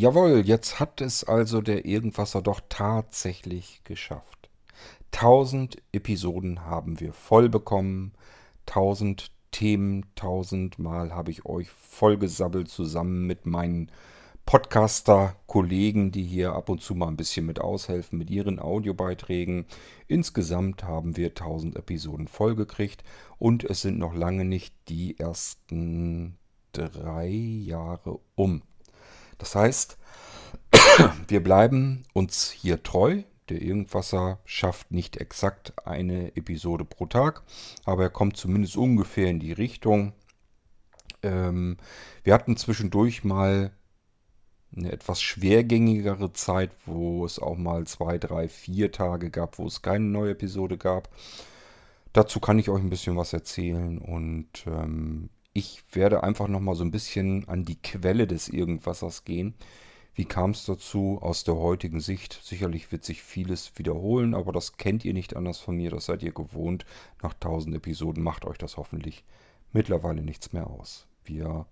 [0.00, 4.48] Jawohl, jetzt hat es also der Irgendwasser doch tatsächlich geschafft.
[5.10, 8.12] Tausend Episoden haben wir voll bekommen,
[8.64, 13.90] tausend Themen, tausendmal habe ich euch vollgesabbelt zusammen mit meinen
[14.46, 19.66] Podcaster-Kollegen, die hier ab und zu mal ein bisschen mit aushelfen mit ihren Audiobeiträgen.
[20.06, 23.02] Insgesamt haben wir 1000 Episoden vollgekriegt
[23.38, 26.38] und es sind noch lange nicht die ersten
[26.70, 28.62] drei Jahre um.
[29.38, 29.96] Das heißt,
[31.28, 33.22] wir bleiben uns hier treu.
[33.48, 37.42] Der Irgendwasser schafft nicht exakt eine Episode pro Tag,
[37.86, 40.12] aber er kommt zumindest ungefähr in die Richtung.
[41.22, 41.78] Ähm,
[42.24, 43.72] wir hatten zwischendurch mal
[44.76, 49.80] eine etwas schwergängigere Zeit, wo es auch mal zwei, drei, vier Tage gab, wo es
[49.80, 51.08] keine neue Episode gab.
[52.12, 56.84] Dazu kann ich euch ein bisschen was erzählen und ähm, ich werde einfach nochmal so
[56.84, 59.54] ein bisschen an die Quelle des Irgendwassers gehen.
[60.14, 62.40] Wie kam es dazu aus der heutigen Sicht?
[62.42, 66.22] Sicherlich wird sich vieles wiederholen, aber das kennt ihr nicht anders von mir, das seid
[66.22, 66.84] ihr gewohnt.
[67.22, 69.24] Nach tausend Episoden macht euch das hoffentlich
[69.72, 71.06] mittlerweile nichts mehr aus.
[71.24, 71.66] Wir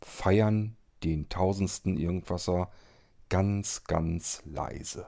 [0.00, 2.70] feiern den tausendsten Irgendwasser
[3.28, 5.06] ganz, ganz leise.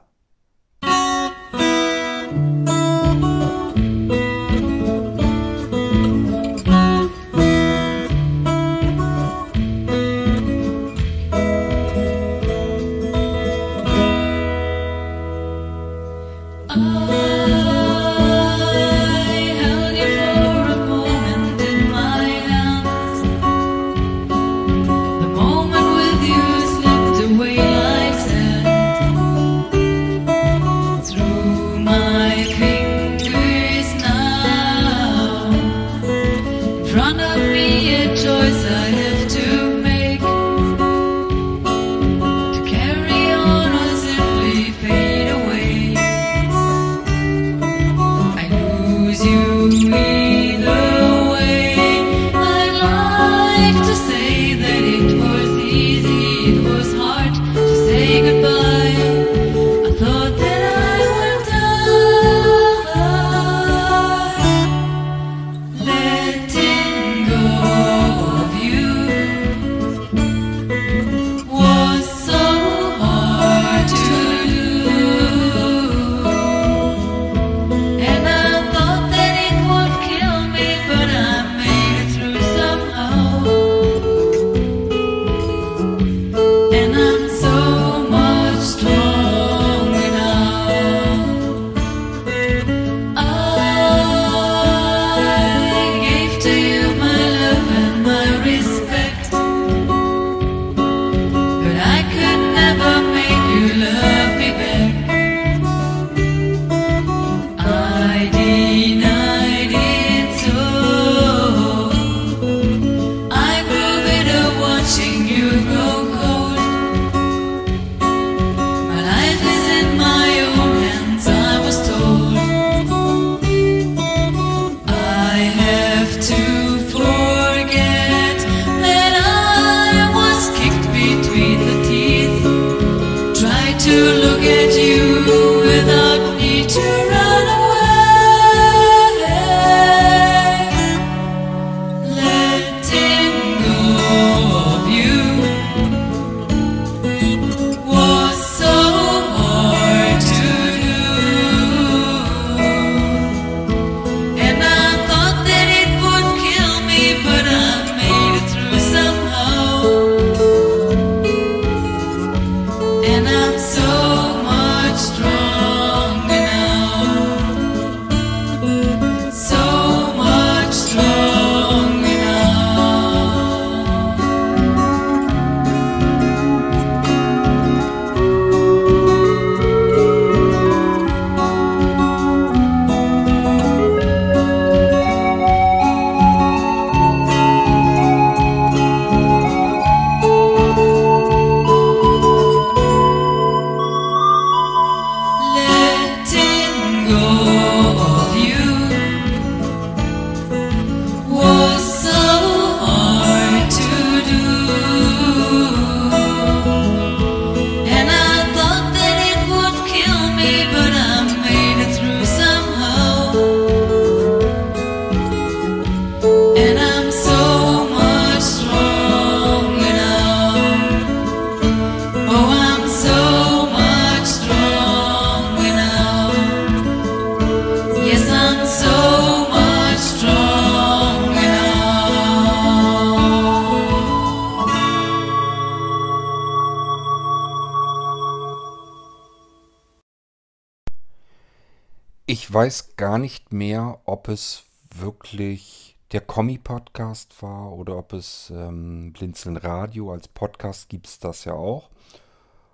[242.52, 244.64] Ich weiß gar nicht mehr, ob es
[244.94, 251.46] wirklich der Kommi-Podcast war oder ob es ähm, Blinzeln Radio als Podcast gibt es das
[251.46, 251.88] ja auch.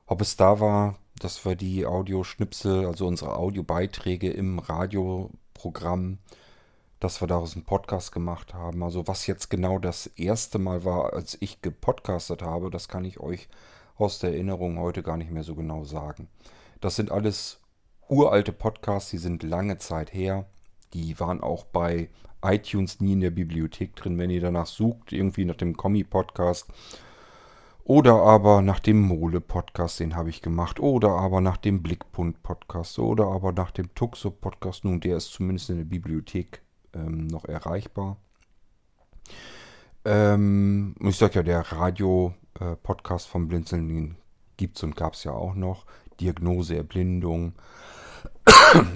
[0.07, 6.19] Ob es da war, dass wir die Audioschnipsel, also unsere Audiobeiträge im Radioprogramm,
[6.99, 8.83] dass wir daraus einen Podcast gemacht haben.
[8.83, 13.21] Also was jetzt genau das erste Mal war, als ich gepodcastet habe, das kann ich
[13.21, 13.49] euch
[13.95, 16.29] aus der Erinnerung heute gar nicht mehr so genau sagen.
[16.81, 17.61] Das sind alles
[18.09, 20.47] uralte Podcasts, die sind lange Zeit her.
[20.95, 22.09] Die waren auch bei
[22.43, 24.19] iTunes nie in der Bibliothek drin.
[24.19, 26.69] Wenn ihr danach sucht, irgendwie nach dem Kommi-Podcast
[27.85, 30.79] oder aber nach dem Mole-Podcast, den habe ich gemacht.
[30.79, 32.99] Oder aber nach dem Blickpunkt-Podcast.
[32.99, 34.85] Oder aber nach dem Tuxo-Podcast.
[34.85, 36.61] Nun, der ist zumindest in der Bibliothek
[36.93, 38.19] ähm, noch erreichbar.
[40.05, 44.17] Ähm, ich sage ja, der Radio-Podcast äh, vom Blinzeln,
[44.59, 45.87] gibt es und gab es ja auch noch.
[46.21, 47.55] Diagnose, Erblindung,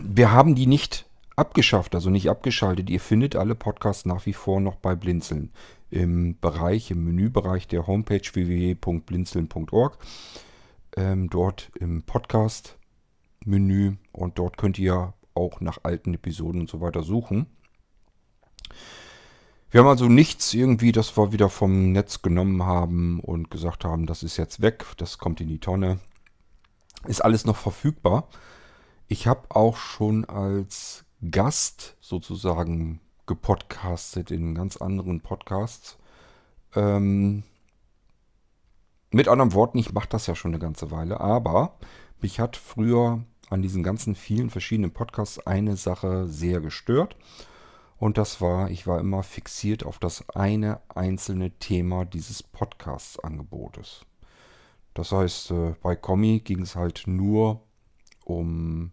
[0.02, 1.06] wir haben die nicht
[1.36, 2.90] abgeschafft, also nicht abgeschaltet.
[2.90, 5.52] Ihr findet alle Podcasts nach wie vor noch bei Blinzeln.
[5.90, 9.98] Im Bereich, im Menübereich der Homepage www.blinzeln.org.
[10.96, 17.02] Ähm, dort im Podcast-Menü und dort könnt ihr auch nach alten Episoden und so weiter
[17.02, 17.46] suchen.
[19.70, 24.04] Wir haben also nichts irgendwie, das wir wieder vom Netz genommen haben und gesagt haben,
[24.04, 25.98] das ist jetzt weg, das kommt in die Tonne.
[27.06, 28.28] Ist alles noch verfügbar.
[29.12, 35.98] Ich habe auch schon als Gast sozusagen gepodcastet in ganz anderen Podcasts.
[36.74, 37.42] Ähm,
[39.10, 41.76] mit anderen Worten, ich mache das ja schon eine ganze Weile, aber
[42.22, 47.14] mich hat früher an diesen ganzen vielen verschiedenen Podcasts eine Sache sehr gestört.
[47.98, 54.06] Und das war, ich war immer fixiert auf das eine einzelne Thema dieses Podcasts-Angebotes.
[54.94, 57.60] Das heißt, äh, bei Kommi ging es halt nur
[58.24, 58.92] um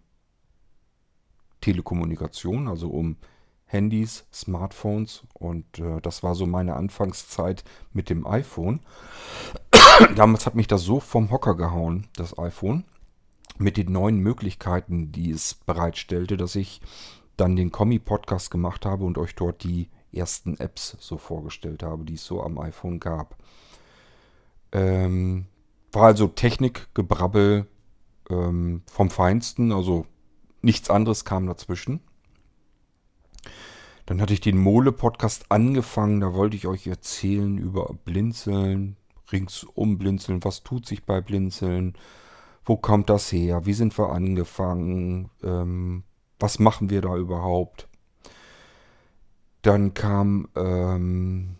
[1.62, 3.18] Telekommunikation, also um
[3.66, 7.64] Handys, Smartphones und äh, das war so meine Anfangszeit
[7.94, 8.80] mit dem iPhone.
[10.16, 12.84] Damals hat mich das so vom Hocker gehauen, das iPhone,
[13.60, 16.82] mit den neuen Möglichkeiten, die es bereitstellte, dass ich
[17.38, 22.16] dann den Kommi-Podcast gemacht habe und euch dort die ersten Apps so vorgestellt habe, die
[22.16, 23.38] es so am iPhone gab.
[24.72, 25.46] Ähm,
[25.92, 27.68] war also Technikgebrabbel
[28.30, 30.06] ähm, vom Feinsten, also
[30.62, 32.02] nichts anderes kam dazwischen.
[34.06, 36.22] Dann hatte ich den Mole-Podcast angefangen.
[36.22, 38.98] Da wollte ich euch erzählen über Blinzeln,
[39.32, 40.44] ringsum Blinzeln.
[40.44, 41.94] Was tut sich bei Blinzeln?
[42.66, 43.66] Wo kommt das her?
[43.66, 45.30] Wie sind wir angefangen?
[45.44, 46.04] Ähm,
[46.40, 47.88] was machen wir da überhaupt?
[49.62, 51.58] Dann kam ähm,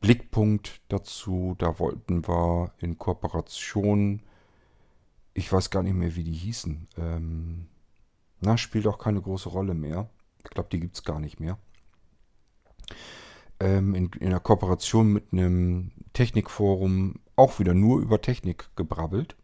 [0.00, 1.54] Blickpunkt dazu.
[1.58, 4.22] Da wollten wir in Kooperation,
[5.34, 7.68] ich weiß gar nicht mehr, wie die hießen, ähm,
[8.42, 10.08] na, spielt auch keine große Rolle mehr.
[10.44, 11.58] Ich glaube, die gibt es gar nicht mehr.
[13.60, 19.36] Ähm, in, in einer Kooperation mit einem Technikforum auch wieder nur über Technik gebrabbelt.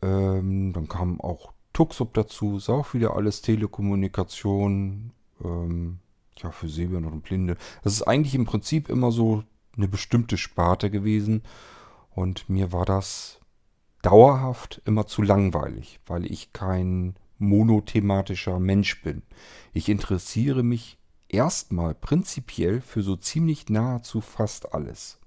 [0.00, 5.12] Ähm, dann kam auch Tuxup dazu, ist auch wieder alles Telekommunikation,
[5.44, 5.98] ähm,
[6.38, 7.56] ja, für Sehbehinderte und Blinde.
[7.84, 9.44] Das ist eigentlich im Prinzip immer so
[9.76, 11.42] eine bestimmte Sparte gewesen.
[12.10, 13.40] Und mir war das
[14.02, 19.22] dauerhaft immer zu langweilig, weil ich kein monothematischer Mensch bin.
[19.72, 25.18] Ich interessiere mich erstmal prinzipiell für so ziemlich nahezu fast alles.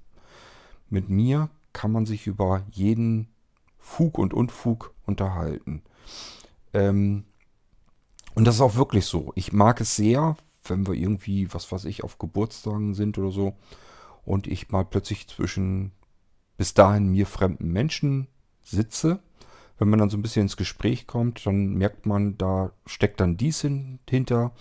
[0.90, 3.30] Mit mir kann man sich über jeden
[3.78, 5.84] Fug und Unfug unterhalten.
[6.74, 7.26] Ähm,
[8.36, 9.32] und das ist auch wirklich so.
[9.36, 13.56] Ich mag es sehr, wenn wir irgendwie, was weiß ich, auf Geburtstagen sind oder so
[14.24, 15.92] und ich mal plötzlich zwischen
[16.58, 18.28] bis dahin mir fremden Menschen
[18.62, 19.20] sitze
[19.82, 23.36] wenn man dann so ein bisschen ins Gespräch kommt, dann merkt man, da steckt dann
[23.36, 24.52] dies hinter,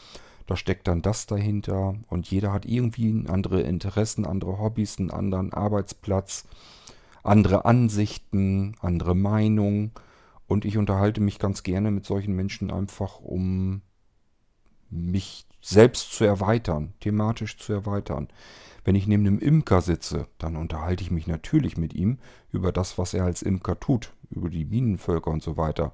[0.47, 5.53] da steckt dann das dahinter und jeder hat irgendwie andere Interessen, andere Hobbys, einen anderen
[5.53, 6.47] Arbeitsplatz,
[7.23, 9.93] andere Ansichten, andere Meinungen
[10.47, 13.83] und ich unterhalte mich ganz gerne mit solchen Menschen einfach, um
[14.89, 18.29] mich selbst zu erweitern, thematisch zu erweitern.
[18.85, 22.19] Wenn ich neben einem Imker sitze, dann unterhalte ich mich natürlich mit ihm
[22.53, 25.93] über das, was er als Imker tut, über die Bienenvölker und so weiter.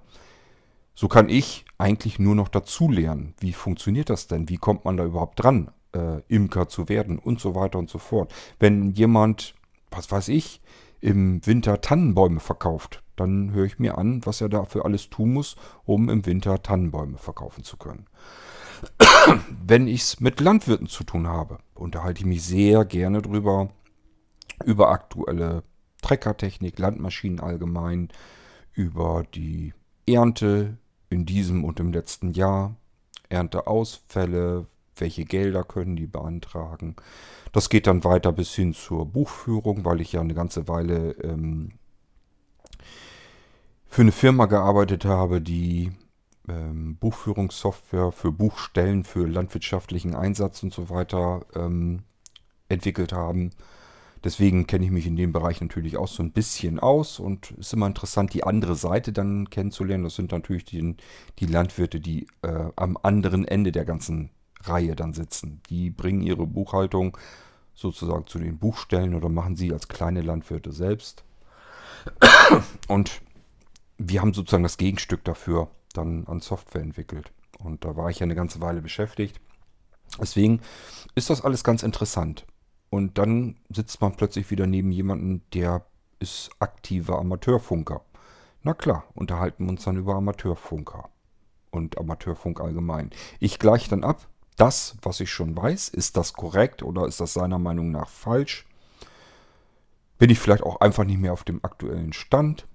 [0.95, 3.35] So kann ich eigentlich nur noch dazulernen.
[3.39, 4.49] Wie funktioniert das denn?
[4.49, 7.99] Wie kommt man da überhaupt dran, äh, Imker zu werden und so weiter und so
[7.99, 8.33] fort.
[8.59, 9.55] Wenn jemand,
[9.91, 10.61] was weiß ich,
[11.01, 15.57] im Winter Tannenbäume verkauft, dann höre ich mir an, was er dafür alles tun muss,
[15.85, 18.07] um im Winter Tannenbäume verkaufen zu können.
[19.67, 23.71] Wenn ich es mit Landwirten zu tun habe, unterhalte ich mich sehr gerne drüber,
[24.65, 25.63] über aktuelle
[26.03, 28.09] Treckertechnik, Landmaschinen allgemein,
[28.73, 29.75] über die
[30.07, 30.79] Ernte,
[31.11, 32.77] in diesem und im letzten Jahr,
[33.29, 34.67] Ernteausfälle,
[34.97, 36.97] welche Gelder können die beantragen.
[37.53, 41.73] Das geht dann weiter bis hin zur Buchführung, weil ich ja eine ganze Weile ähm,
[43.87, 45.93] für eine Firma gearbeitet habe, die
[46.49, 52.03] ähm, Buchführungssoftware für Buchstellen, für landwirtschaftlichen Einsatz und so weiter ähm,
[52.69, 53.51] entwickelt haben.
[54.25, 57.69] Deswegen kenne ich mich in dem Bereich natürlich auch so ein bisschen aus und es
[57.69, 60.05] ist immer interessant, die andere Seite dann kennenzulernen.
[60.05, 60.97] Das sind natürlich die,
[61.39, 64.31] die Landwirte, die äh, am anderen Ende der ganzen
[64.63, 65.61] Reihe dann sitzen.
[65.71, 67.17] Die bringen ihre Buchhaltung
[67.75, 71.23] sozusagen zu den Buchstellen oder machen sie als kleine Landwirte selbst.
[72.89, 73.21] Und
[73.99, 77.33] wir haben sozusagen das Gegenstück dafür dann an Software entwickelt.
[77.59, 79.41] Und da war ich ja eine ganze Weile beschäftigt.
[80.21, 80.61] Deswegen
[81.15, 82.47] ist das alles ganz interessant.
[82.91, 85.85] Und dann sitzt man plötzlich wieder neben jemandem, der
[86.19, 88.03] ist aktiver Amateurfunker.
[88.63, 91.09] Na klar, unterhalten wir uns dann über Amateurfunker
[91.71, 93.11] und Amateurfunk allgemein.
[93.39, 94.27] Ich gleiche dann ab,
[94.57, 98.67] das, was ich schon weiß, ist das korrekt oder ist das seiner Meinung nach falsch?
[100.19, 102.67] Bin ich vielleicht auch einfach nicht mehr auf dem aktuellen Stand?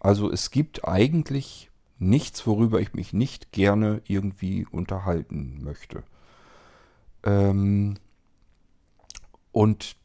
[0.00, 1.70] Also es gibt eigentlich
[2.04, 6.02] nichts, worüber ich mich nicht gerne irgendwie unterhalten möchte.
[7.24, 7.96] Ähm,
[9.52, 9.96] und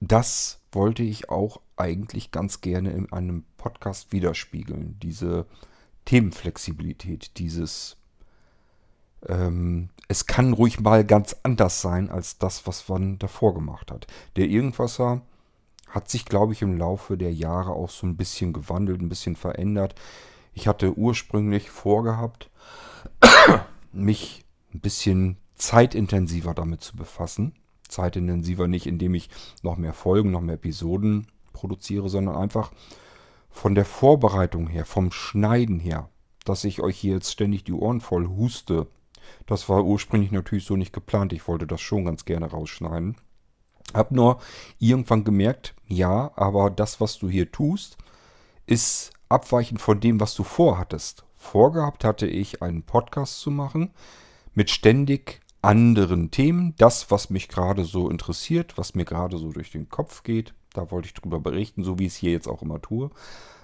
[0.00, 4.98] das wollte ich auch eigentlich ganz gerne in einem Podcast widerspiegeln.
[5.00, 5.46] Diese
[6.04, 7.96] Themenflexibilität, dieses
[9.28, 14.06] ähm, es kann ruhig mal ganz anders sein als das, was man davor gemacht hat.
[14.36, 15.22] Der Irgendwasser
[15.88, 19.36] hat sich, glaube ich, im Laufe der Jahre auch so ein bisschen gewandelt, ein bisschen
[19.36, 19.94] verändert.
[20.52, 22.50] Ich hatte ursprünglich vorgehabt,
[23.92, 24.44] mich
[24.74, 27.54] ein bisschen zeitintensiver damit zu befassen
[27.92, 29.30] zeitintensiver nicht, indem ich
[29.62, 32.72] noch mehr Folgen, noch mehr Episoden produziere, sondern einfach
[33.50, 36.08] von der Vorbereitung her, vom Schneiden her,
[36.44, 38.88] dass ich euch hier jetzt ständig die Ohren voll huste.
[39.46, 41.32] Das war ursprünglich natürlich so nicht geplant.
[41.32, 43.16] Ich wollte das schon ganz gerne rausschneiden.
[43.94, 44.40] Hab nur
[44.78, 47.98] irgendwann gemerkt, ja, aber das, was du hier tust,
[48.66, 51.24] ist abweichend von dem, was du vorhattest.
[51.36, 53.90] Vorgehabt hatte ich, einen Podcast zu machen
[54.54, 56.74] mit ständig anderen Themen.
[56.76, 60.90] Das, was mich gerade so interessiert, was mir gerade so durch den Kopf geht, da
[60.90, 63.10] wollte ich drüber berichten, so wie ich es hier jetzt auch immer tue.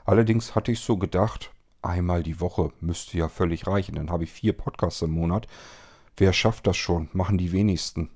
[0.04, 3.94] Allerdings hatte ich so gedacht, einmal die Woche müsste ja völlig reichen.
[3.94, 5.46] Dann habe ich vier Podcasts im Monat.
[6.16, 7.08] Wer schafft das schon?
[7.12, 8.10] Machen die wenigsten.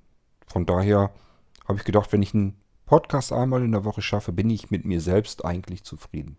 [0.46, 1.12] Von daher
[1.66, 2.56] habe ich gedacht, wenn ich einen
[2.86, 6.36] Podcast einmal in der Woche schaffe, bin ich mit mir selbst eigentlich zufrieden.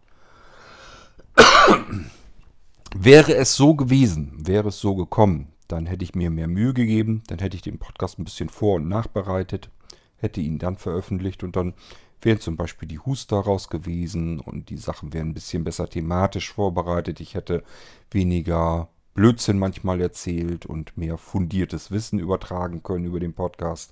[2.95, 7.23] Wäre es so gewesen, wäre es so gekommen, dann hätte ich mir mehr Mühe gegeben,
[7.27, 9.69] dann hätte ich den Podcast ein bisschen vor- und nachbereitet,
[10.17, 11.73] hätte ihn dann veröffentlicht und dann
[12.21, 16.53] wären zum Beispiel die Huster raus gewesen und die Sachen wären ein bisschen besser thematisch
[16.53, 17.19] vorbereitet.
[17.19, 17.63] Ich hätte
[18.11, 23.91] weniger Blödsinn manchmal erzählt und mehr fundiertes Wissen übertragen können über den Podcast.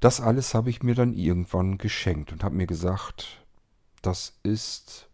[0.00, 3.44] Das alles habe ich mir dann irgendwann geschenkt und habe mir gesagt,
[4.02, 5.08] das ist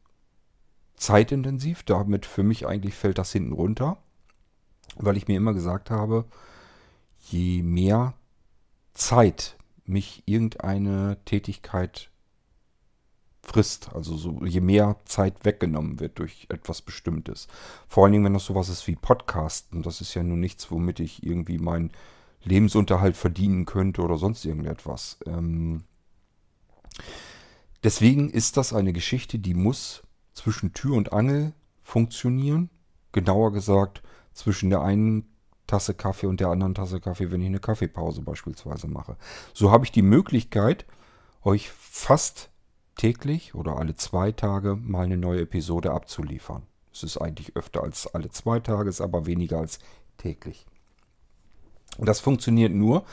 [1.02, 3.98] zeitintensiv, damit für mich eigentlich fällt das hinten runter
[4.96, 6.24] weil ich mir immer gesagt habe,
[7.18, 8.14] je mehr
[8.94, 12.10] Zeit mich irgendeine Tätigkeit
[13.42, 17.48] frisst, also so, je mehr Zeit weggenommen wird durch etwas Bestimmtes.
[17.88, 21.00] Vor allen Dingen, wenn das sowas ist wie Podcasten, das ist ja nun nichts, womit
[21.00, 21.90] ich irgendwie meinen
[22.44, 25.18] Lebensunterhalt verdienen könnte oder sonst irgendetwas.
[25.26, 25.84] Ähm
[27.82, 30.02] deswegen ist das eine Geschichte, die muss
[30.34, 32.70] zwischen Tür und Angel funktionieren.
[33.12, 35.28] Genauer gesagt, zwischen der einen
[35.66, 39.16] Tasse Kaffee und der anderen Tasse Kaffee, wenn ich eine Kaffeepause beispielsweise mache.
[39.54, 40.86] So habe ich die Möglichkeit,
[41.42, 42.50] euch fast
[42.96, 46.62] täglich oder alle zwei Tage mal eine neue Episode abzuliefern.
[46.92, 49.78] Es ist eigentlich öfter als alle zwei Tage, ist aber weniger als
[50.18, 50.66] täglich.
[51.96, 53.04] Und das funktioniert nur,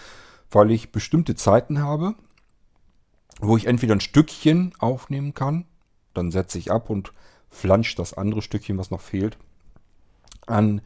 [0.52, 2.16] weil ich bestimmte Zeiten habe,
[3.40, 5.66] wo ich entweder ein Stückchen aufnehmen kann,
[6.20, 7.14] dann setze ich ab und
[7.50, 9.38] flansche das andere Stückchen, was noch fehlt,
[10.46, 10.82] an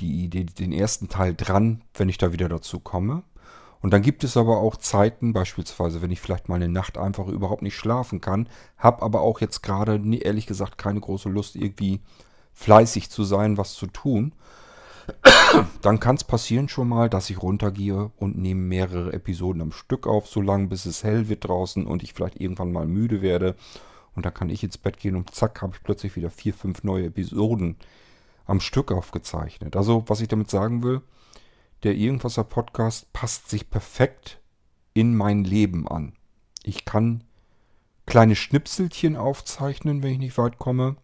[0.00, 3.22] die, die, den ersten Teil dran, wenn ich da wieder dazu komme.
[3.80, 7.28] Und dann gibt es aber auch Zeiten, beispielsweise, wenn ich vielleicht mal eine Nacht einfach
[7.28, 12.00] überhaupt nicht schlafen kann, habe aber auch jetzt gerade, ehrlich gesagt, keine große Lust, irgendwie
[12.54, 14.32] fleißig zu sein, was zu tun.
[15.82, 20.06] Dann kann es passieren schon mal, dass ich runtergehe und nehme mehrere Episoden am Stück
[20.06, 23.54] auf, so lange bis es hell wird draußen und ich vielleicht irgendwann mal müde werde.
[24.14, 26.84] Und dann kann ich ins Bett gehen und zack, habe ich plötzlich wieder vier, fünf
[26.84, 27.76] neue Episoden
[28.46, 29.76] am Stück aufgezeichnet.
[29.76, 31.02] Also, was ich damit sagen will,
[31.82, 34.40] der Irgendwasser Podcast passt sich perfekt
[34.94, 36.14] in mein Leben an.
[36.62, 37.24] Ich kann
[38.06, 40.96] kleine Schnipselchen aufzeichnen, wenn ich nicht weit komme.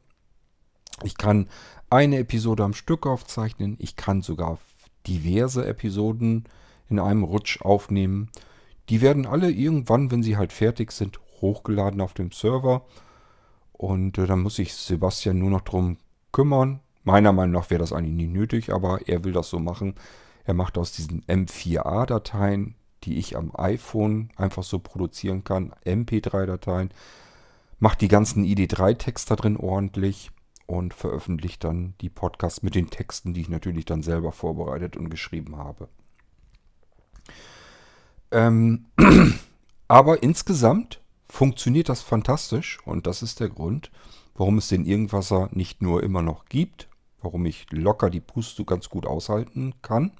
[1.03, 1.49] Ich kann
[1.89, 3.77] eine Episode am Stück aufzeichnen.
[3.79, 4.59] Ich kann sogar
[5.07, 6.45] diverse Episoden
[6.89, 8.31] in einem Rutsch aufnehmen.
[8.89, 12.83] Die werden alle irgendwann, wenn sie halt fertig sind, hochgeladen auf dem Server.
[13.73, 15.99] Und äh, dann muss sich Sebastian nur noch drum
[16.33, 16.81] kümmern.
[17.03, 19.95] Meiner Meinung nach wäre das eigentlich nicht nötig, aber er will das so machen.
[20.45, 26.91] Er macht aus diesen M4A-Dateien, die ich am iPhone einfach so produzieren kann, MP3-Dateien,
[27.79, 30.31] macht die ganzen ID3-Texte drin ordentlich
[30.67, 35.09] und veröffentlicht dann die Podcasts mit den Texten, die ich natürlich dann selber vorbereitet und
[35.09, 35.89] geschrieben habe.
[38.31, 38.87] Ähm,
[39.89, 41.00] aber insgesamt
[41.31, 43.91] funktioniert das fantastisch und das ist der Grund,
[44.35, 46.89] warum es den Irgendwasser nicht nur immer noch gibt,
[47.23, 50.13] warum ich locker die Puste ganz gut aushalten kann,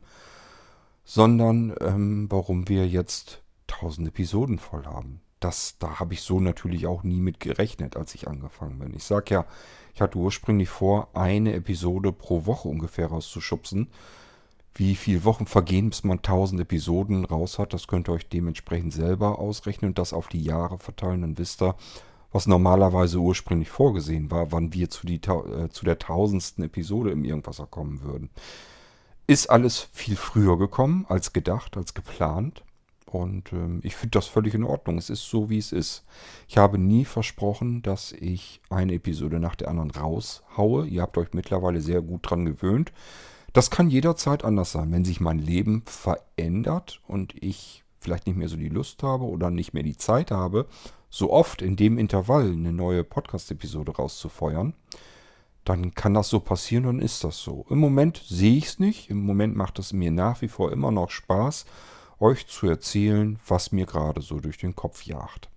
[1.05, 5.21] sondern ähm, warum wir jetzt 1000 Episoden voll haben.
[5.41, 8.95] Das, da habe ich so natürlich auch nie mit gerechnet, als ich angefangen bin.
[8.95, 9.47] Ich sage ja,
[9.95, 13.89] ich hatte ursprünglich vor, eine Episode pro Woche ungefähr rauszuschubsen.
[14.75, 18.93] Wie viele Wochen vergehen, bis man 1000 Episoden raus hat, das könnt ihr euch dementsprechend
[18.93, 21.23] selber ausrechnen und das auf die Jahre verteilen.
[21.23, 21.75] Dann wisst ihr,
[22.33, 27.25] was normalerweise ursprünglich vorgesehen war, wann wir zu, die, äh, zu der tausendsten Episode im
[27.25, 28.31] Irgendwasser kommen würden.
[29.27, 32.65] Ist alles viel früher gekommen als gedacht, als geplant.
[33.07, 34.97] Und ähm, ich finde das völlig in Ordnung.
[34.97, 36.05] Es ist so, wie es ist.
[36.49, 40.87] Ich habe nie versprochen, dass ich eine Episode nach der anderen raushaue.
[40.87, 42.93] Ihr habt euch mittlerweile sehr gut dran gewöhnt.
[43.53, 44.93] Das kann jederzeit anders sein.
[44.93, 49.51] Wenn sich mein Leben verändert und ich vielleicht nicht mehr so die Lust habe oder
[49.51, 50.67] nicht mehr die Zeit habe,
[51.11, 54.75] so oft in dem Intervall eine neue Podcast-Episode rauszufeuern,
[55.65, 57.67] dann kann das so passieren und ist das so.
[57.69, 59.11] Im Moment sehe ich es nicht.
[59.11, 61.67] Im Moment macht es mir nach wie vor immer noch Spaß,
[62.19, 65.49] euch zu erzählen, was mir gerade so durch den Kopf jagt.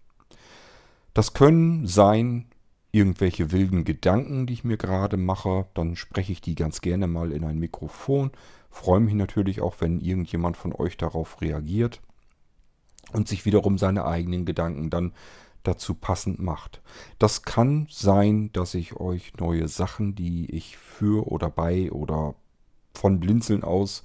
[1.13, 2.47] Das können sein
[2.93, 7.31] irgendwelche wilden Gedanken, die ich mir gerade mache, dann spreche ich die ganz gerne mal
[7.31, 8.31] in ein Mikrofon.
[8.69, 12.01] Freue mich natürlich auch, wenn irgendjemand von euch darauf reagiert
[13.11, 15.11] und sich wiederum seine eigenen Gedanken dann
[15.63, 16.81] dazu passend macht.
[17.17, 22.35] Das kann sein, dass ich euch neue Sachen, die ich für oder bei oder
[22.93, 24.03] von Blinzeln aus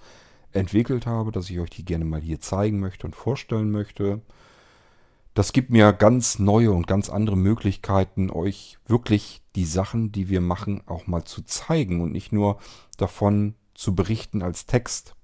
[0.52, 4.22] entwickelt habe, dass ich euch die gerne mal hier zeigen möchte und vorstellen möchte.
[5.38, 10.40] Das gibt mir ganz neue und ganz andere Möglichkeiten, euch wirklich die Sachen, die wir
[10.40, 12.58] machen, auch mal zu zeigen und nicht nur
[12.96, 15.14] davon zu berichten als Text.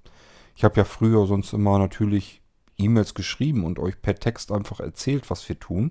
[0.54, 2.42] Ich habe ja früher sonst immer natürlich
[2.78, 5.90] E-Mails geschrieben und euch per Text einfach erzählt, was wir tun.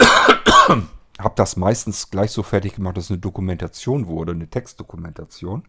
[0.00, 5.62] habe das meistens gleich so fertig gemacht, dass eine Dokumentation wurde, eine Textdokumentation.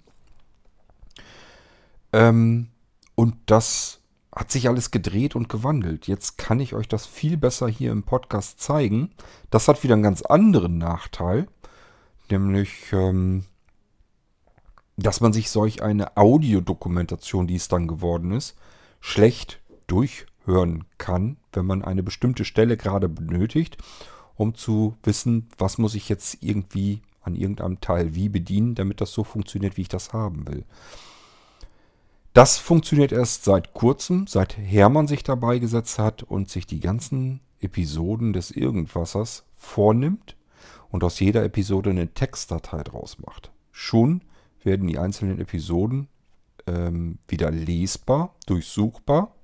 [2.11, 2.69] Ähm,
[3.13, 3.99] und das
[4.35, 6.07] hat sich alles gedreht und gewandelt.
[6.07, 9.11] Jetzt kann ich euch das viel besser hier im Podcast zeigen.
[9.49, 11.47] Das hat wieder einen ganz anderen Nachteil,
[12.29, 13.45] nämlich, ähm,
[14.97, 18.55] dass man sich solch eine Audiodokumentation, die es dann geworden ist,
[18.99, 23.77] schlecht durchhören kann, wenn man eine bestimmte Stelle gerade benötigt,
[24.35, 29.11] um zu wissen, was muss ich jetzt irgendwie an irgendeinem Teil wie bedienen, damit das
[29.11, 30.65] so funktioniert, wie ich das haben will.
[32.33, 37.41] Das funktioniert erst seit kurzem, seit Hermann sich dabei gesetzt hat und sich die ganzen
[37.59, 40.35] Episoden des Irgendwassers vornimmt
[40.89, 43.51] und aus jeder Episode eine Textdatei draus macht.
[43.71, 44.21] Schon
[44.63, 46.07] werden die einzelnen Episoden
[46.67, 49.35] ähm, wieder lesbar, durchsuchbar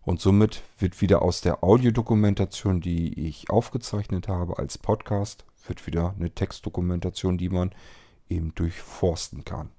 [0.00, 6.14] und somit wird wieder aus der Audiodokumentation, die ich aufgezeichnet habe als Podcast, wird wieder
[6.18, 7.70] eine Textdokumentation, die man
[8.28, 9.70] eben durchforsten kann.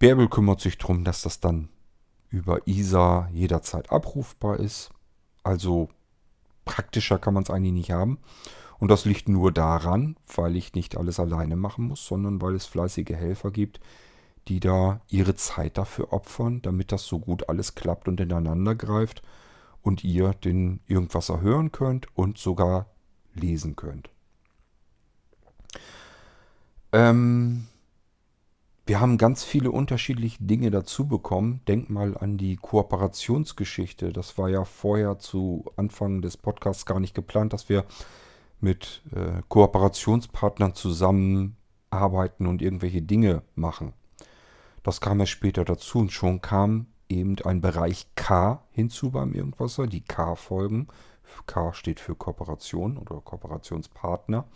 [0.00, 1.68] Bärbel kümmert sich darum, dass das dann
[2.30, 4.90] über ISA jederzeit abrufbar ist.
[5.42, 5.90] Also
[6.64, 8.18] praktischer kann man es eigentlich nicht haben.
[8.78, 12.64] Und das liegt nur daran, weil ich nicht alles alleine machen muss, sondern weil es
[12.64, 13.78] fleißige Helfer gibt,
[14.48, 19.22] die da ihre Zeit dafür opfern, damit das so gut alles klappt und ineinander greift
[19.82, 22.86] und ihr den Irgendwasser hören könnt und sogar
[23.34, 24.08] lesen könnt.
[26.92, 27.66] Ähm,
[28.86, 31.60] wir haben ganz viele unterschiedliche Dinge dazu bekommen.
[31.68, 34.12] Denk mal an die Kooperationsgeschichte.
[34.12, 37.84] Das war ja vorher zu Anfang des Podcasts gar nicht geplant, dass wir
[38.60, 43.92] mit äh, Kooperationspartnern zusammenarbeiten und irgendwelche Dinge machen.
[44.82, 49.86] Das kam ja später dazu und schon kam eben ein Bereich K hinzu beim Irgendwasser,
[49.86, 50.88] die K-Folgen.
[51.46, 54.46] K steht für Kooperation oder Kooperationspartner.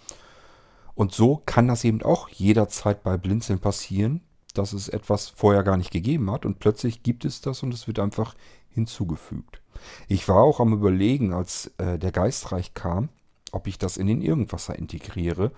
[0.94, 4.20] Und so kann das eben auch jederzeit bei Blinzeln passieren,
[4.54, 7.86] dass es etwas vorher gar nicht gegeben hat und plötzlich gibt es das und es
[7.86, 8.34] wird einfach
[8.70, 9.60] hinzugefügt.
[10.08, 13.08] Ich war auch am Überlegen, als äh, der Geistreich kam,
[13.52, 15.52] ob ich das in den Irgendwasser integriere,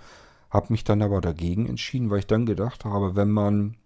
[0.49, 3.77] Habe mich dann aber dagegen entschieden, weil ich dann gedacht habe, wenn man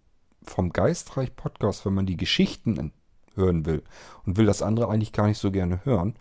[0.42, 2.92] vom Geistreich Podcast, wenn man die Geschichten
[3.34, 3.82] hören will
[4.26, 6.14] und will das andere eigentlich gar nicht so gerne hören,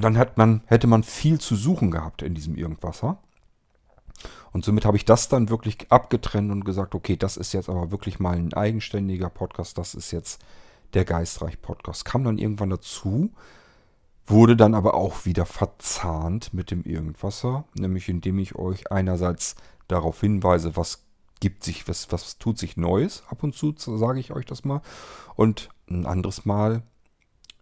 [0.00, 3.18] dann hat man, hätte man viel zu suchen gehabt in diesem Irgendwasser.
[4.54, 7.90] Und somit habe ich das dann wirklich abgetrennt und gesagt, okay, das ist jetzt aber
[7.90, 10.40] wirklich mal ein eigenständiger Podcast, das ist jetzt
[10.94, 12.04] der Geistreich Podcast.
[12.04, 13.32] Kam dann irgendwann dazu,
[14.26, 19.56] wurde dann aber auch wieder verzahnt mit dem Irgendwasser, nämlich indem ich euch einerseits
[19.88, 21.02] darauf hinweise, was
[21.40, 24.82] gibt sich, was, was tut sich Neues, ab und zu sage ich euch das mal,
[25.34, 26.84] und ein anderes Mal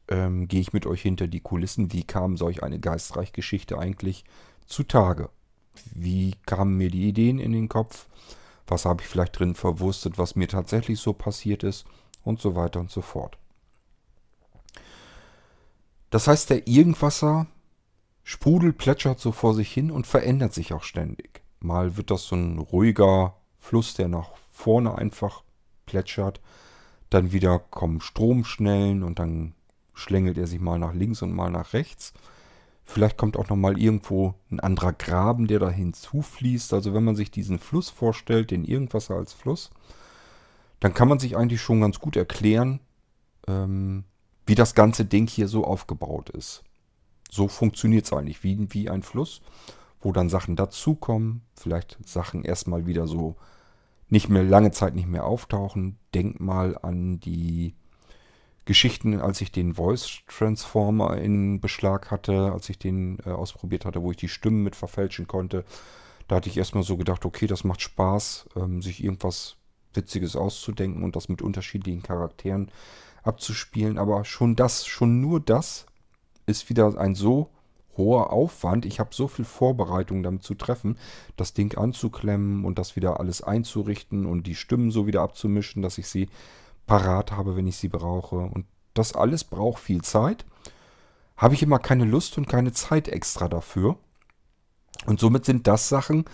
[0.09, 4.27] ähm, gehe ich mit euch hinter die Kulissen, wie kam solch eine Geistreich-Geschichte eigentlich
[4.67, 5.31] zutage.
[5.95, 8.07] Wie kamen mir die Ideen in den Kopf?
[8.67, 11.85] Was habe ich vielleicht drin verwurstet, was mir tatsächlich so passiert ist?
[12.25, 13.37] Und so weiter und so fort.
[16.11, 17.47] Das heißt, der Irgendwasser
[18.23, 21.43] sprudelt, plätschert so vor sich hin und verändert sich auch ständig.
[21.59, 25.43] Mal wird das so ein ruhiger Fluss, der nach vorne einfach
[25.87, 26.41] plätschert.
[27.11, 29.55] Dann wieder kommen Stromschnellen und dann
[29.95, 32.13] schlängelt er sich mal nach links und mal nach rechts.
[32.85, 36.73] Vielleicht kommt auch noch mal irgendwo ein anderer Graben, der da hinzufließt.
[36.75, 39.71] Also wenn man sich diesen Fluss vorstellt, den Irgendwasser als Fluss,
[40.81, 42.81] dann kann man sich eigentlich schon ganz gut erklären,
[43.47, 44.05] ähm,
[44.47, 46.65] wie das ganze Ding hier so aufgebaut ist.
[47.31, 49.43] So funktioniert es eigentlich, wie, wie ein Fluss,
[50.01, 53.37] wo dann Sachen dazukommen, vielleicht Sachen erstmal wieder so
[54.11, 55.97] nicht mehr lange Zeit nicht mehr auftauchen.
[56.13, 57.75] Denk mal an die
[58.65, 64.03] Geschichten, als ich den Voice Transformer in Beschlag hatte, als ich den äh, ausprobiert hatte,
[64.03, 65.65] wo ich die Stimmen mit verfälschen konnte.
[66.29, 69.57] Da hatte ich erstmal so gedacht, okay, das macht Spaß, ähm, sich irgendwas
[69.95, 72.71] Witziges auszudenken und das mit unterschiedlichen Charakteren
[73.23, 73.99] abzuspielen.
[73.99, 75.87] Aber schon das, schon nur das
[76.47, 77.51] ist wieder ein so
[77.97, 78.87] hoher Aufwand.
[78.87, 80.97] Ich habe so viel Vorbereitung damit zu treffen,
[81.37, 85.99] das Ding anzuklemmen und das wieder alles einzurichten und die Stimmen so wieder abzumischen, dass
[85.99, 86.29] ich sie
[86.93, 88.37] parat habe, wenn ich sie brauche.
[88.37, 90.45] Und das alles braucht viel Zeit.
[91.39, 93.97] Habe ich immer keine Lust und keine Zeit extra dafür.
[95.07, 96.27] Und somit sind das Sachen,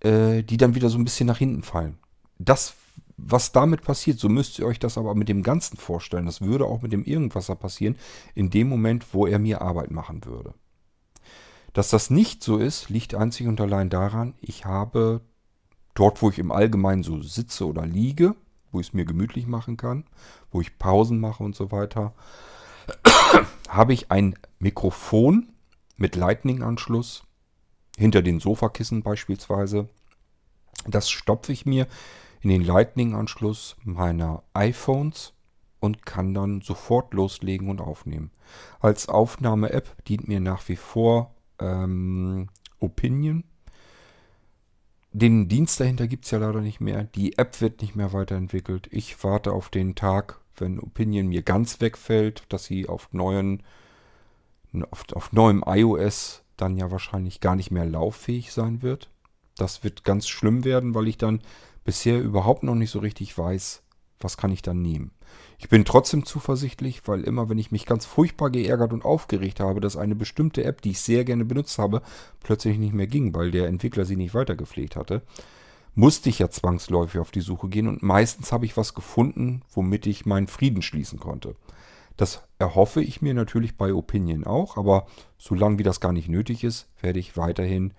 [0.00, 1.96] äh, die dann wieder so ein bisschen nach hinten fallen.
[2.38, 2.74] Das,
[3.16, 6.26] was damit passiert, so müsst ihr euch das aber mit dem Ganzen vorstellen.
[6.26, 7.96] Das würde auch mit dem Irgendwasser passieren,
[8.34, 10.52] in dem Moment, wo er mir Arbeit machen würde.
[11.72, 15.22] Dass das nicht so ist, liegt einzig und allein daran, ich habe
[15.94, 18.34] dort, wo ich im Allgemeinen so sitze oder liege,
[18.72, 20.04] wo ich es mir gemütlich machen kann,
[20.50, 22.12] wo ich Pausen mache und so weiter,
[23.68, 25.50] habe ich ein Mikrofon
[25.96, 27.24] mit Lightning-Anschluss
[27.96, 29.88] hinter den Sofakissen beispielsweise.
[30.86, 31.86] Das stopfe ich mir
[32.40, 35.34] in den Lightning-Anschluss meiner iPhones
[35.80, 38.30] und kann dann sofort loslegen und aufnehmen.
[38.80, 42.48] Als Aufnahme-App dient mir nach wie vor ähm,
[42.80, 43.44] Opinion
[45.12, 47.04] den Dienst dahinter gibt es ja leider nicht mehr.
[47.04, 48.88] Die App wird nicht mehr weiterentwickelt.
[48.90, 53.62] Ich warte auf den Tag, wenn Opinion mir ganz wegfällt, dass sie auf neuen,
[54.90, 59.10] auf, auf neuem iOS dann ja wahrscheinlich gar nicht mehr lauffähig sein wird.
[59.56, 61.40] Das wird ganz schlimm werden, weil ich dann
[61.84, 63.82] bisher überhaupt noch nicht so richtig weiß,
[64.20, 65.12] was kann ich dann nehmen.
[65.58, 69.80] Ich bin trotzdem zuversichtlich, weil immer, wenn ich mich ganz furchtbar geärgert und aufgeregt habe,
[69.80, 72.02] dass eine bestimmte App, die ich sehr gerne benutzt habe,
[72.40, 75.22] plötzlich nicht mehr ging, weil der Entwickler sie nicht weitergepflegt hatte,
[75.94, 80.06] musste ich ja zwangsläufig auf die Suche gehen und meistens habe ich was gefunden, womit
[80.06, 81.56] ich meinen Frieden schließen konnte.
[82.16, 85.06] Das erhoffe ich mir natürlich bei Opinion auch, aber
[85.38, 87.94] solange wie das gar nicht nötig ist, werde ich weiterhin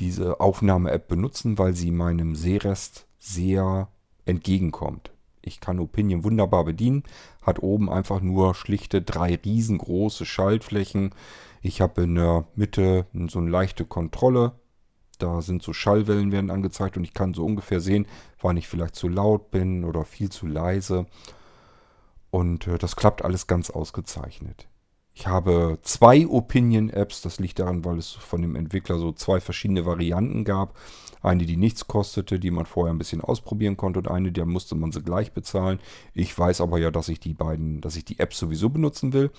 [0.00, 3.88] diese Aufnahme-App benutzen, weil sie meinem Sehrest sehr
[4.26, 5.13] entgegenkommt.
[5.44, 7.02] Ich kann Opinion wunderbar bedienen.
[7.42, 11.14] Hat oben einfach nur schlichte drei riesengroße Schaltflächen.
[11.60, 14.52] Ich habe in der Mitte so eine leichte Kontrolle.
[15.18, 18.06] Da sind so Schallwellen werden angezeigt und ich kann so ungefähr sehen,
[18.40, 21.06] wann ich vielleicht zu laut bin oder viel zu leise.
[22.30, 24.66] Und äh, das klappt alles ganz ausgezeichnet.
[25.16, 27.22] Ich habe zwei Opinion-Apps.
[27.22, 30.76] Das liegt daran, weil es von dem Entwickler so zwei verschiedene Varianten gab.
[31.22, 34.74] Eine, die nichts kostete, die man vorher ein bisschen ausprobieren konnte und eine, der musste
[34.74, 35.78] man sie gleich bezahlen.
[36.12, 39.30] Ich weiß aber ja, dass ich die beiden, dass ich die Apps sowieso benutzen will.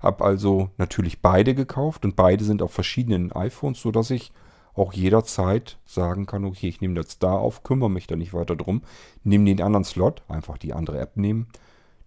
[0.00, 4.32] Habe also natürlich beide gekauft und beide sind auf verschiedenen iPhones, sodass ich
[4.74, 8.56] auch jederzeit sagen kann, okay, ich nehme das da auf, kümmere mich da nicht weiter
[8.56, 8.82] drum,
[9.22, 11.46] nehme den anderen Slot, einfach die andere App nehmen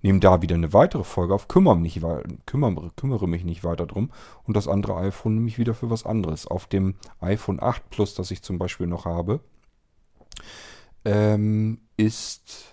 [0.06, 2.00] nehme da wieder eine weitere Folge auf, kümmere mich,
[2.46, 4.12] kümmere, kümmere mich nicht weiter drum
[4.44, 6.46] und das andere iPhone nehme ich wieder für was anderes.
[6.46, 9.40] Auf dem iPhone 8 Plus, das ich zum Beispiel noch habe,
[11.06, 12.66] ähm, ist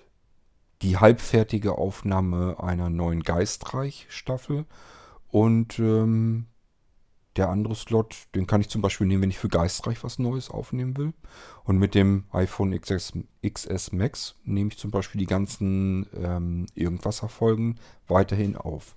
[0.83, 4.67] die halbfertige Aufnahme einer neuen Geistreich-Staffel
[5.29, 6.49] und ähm,
[7.37, 10.51] der andere Slot, den kann ich zum Beispiel nehmen, wenn ich für Geistreich was Neues
[10.51, 11.13] aufnehmen will.
[11.65, 13.15] Und mit dem iPhone XS,
[13.47, 18.95] XS Max nehme ich zum Beispiel die ganzen ähm, Irgendwasser-Folgen weiterhin auf.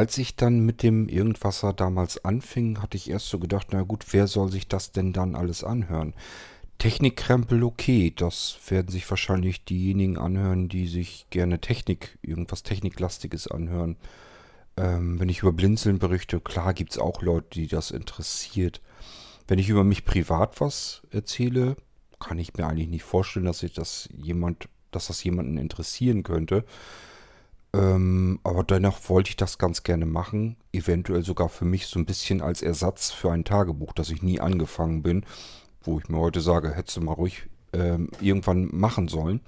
[0.00, 4.06] Als ich dann mit dem Irgendwasser damals anfing, hatte ich erst so gedacht, na gut,
[4.12, 6.14] wer soll sich das denn dann alles anhören?
[6.78, 13.98] Technikkrempel okay, das werden sich wahrscheinlich diejenigen anhören, die sich gerne Technik, irgendwas Techniklastiges anhören.
[14.78, 18.80] Ähm, wenn ich über Blinzeln berichte, klar gibt es auch Leute, die das interessiert.
[19.48, 21.76] Wenn ich über mich privat was erzähle,
[22.18, 26.64] kann ich mir eigentlich nicht vorstellen, dass ich das jemand, dass das jemanden interessieren könnte.
[27.72, 30.56] Ähm, aber dennoch wollte ich das ganz gerne machen.
[30.72, 34.40] Eventuell sogar für mich so ein bisschen als Ersatz für ein Tagebuch, das ich nie
[34.40, 35.24] angefangen bin.
[35.82, 39.40] Wo ich mir heute sage, hättest du mal ruhig ähm, irgendwann machen sollen.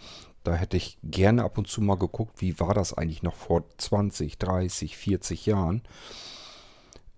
[0.44, 3.64] Da hätte ich gerne ab und zu mal geguckt, wie war das eigentlich noch vor
[3.78, 5.82] 20, 30, 40 Jahren.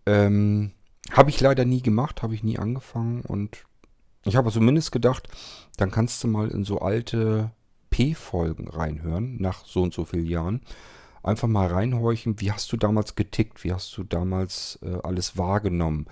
[0.07, 0.73] Ähm,
[1.11, 3.65] habe ich leider nie gemacht, habe ich nie angefangen und
[4.25, 5.29] ich habe zumindest gedacht,
[5.77, 7.51] dann kannst du mal in so alte
[7.91, 10.61] P-Folgen reinhören, nach so und so vielen Jahren.
[11.25, 16.07] Einfach mal reinhorchen, wie hast du damals getickt, wie hast du damals äh, alles wahrgenommen,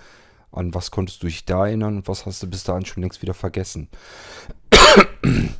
[0.50, 3.20] an was konntest du dich da erinnern und was hast du bis dahin schon längst
[3.20, 3.88] wieder vergessen.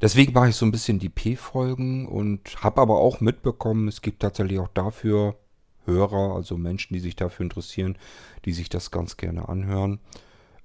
[0.00, 4.20] Deswegen mache ich so ein bisschen die P-Folgen und habe aber auch mitbekommen, es gibt
[4.20, 5.36] tatsächlich auch dafür
[5.84, 7.98] Hörer, also Menschen, die sich dafür interessieren,
[8.44, 9.98] die sich das ganz gerne anhören.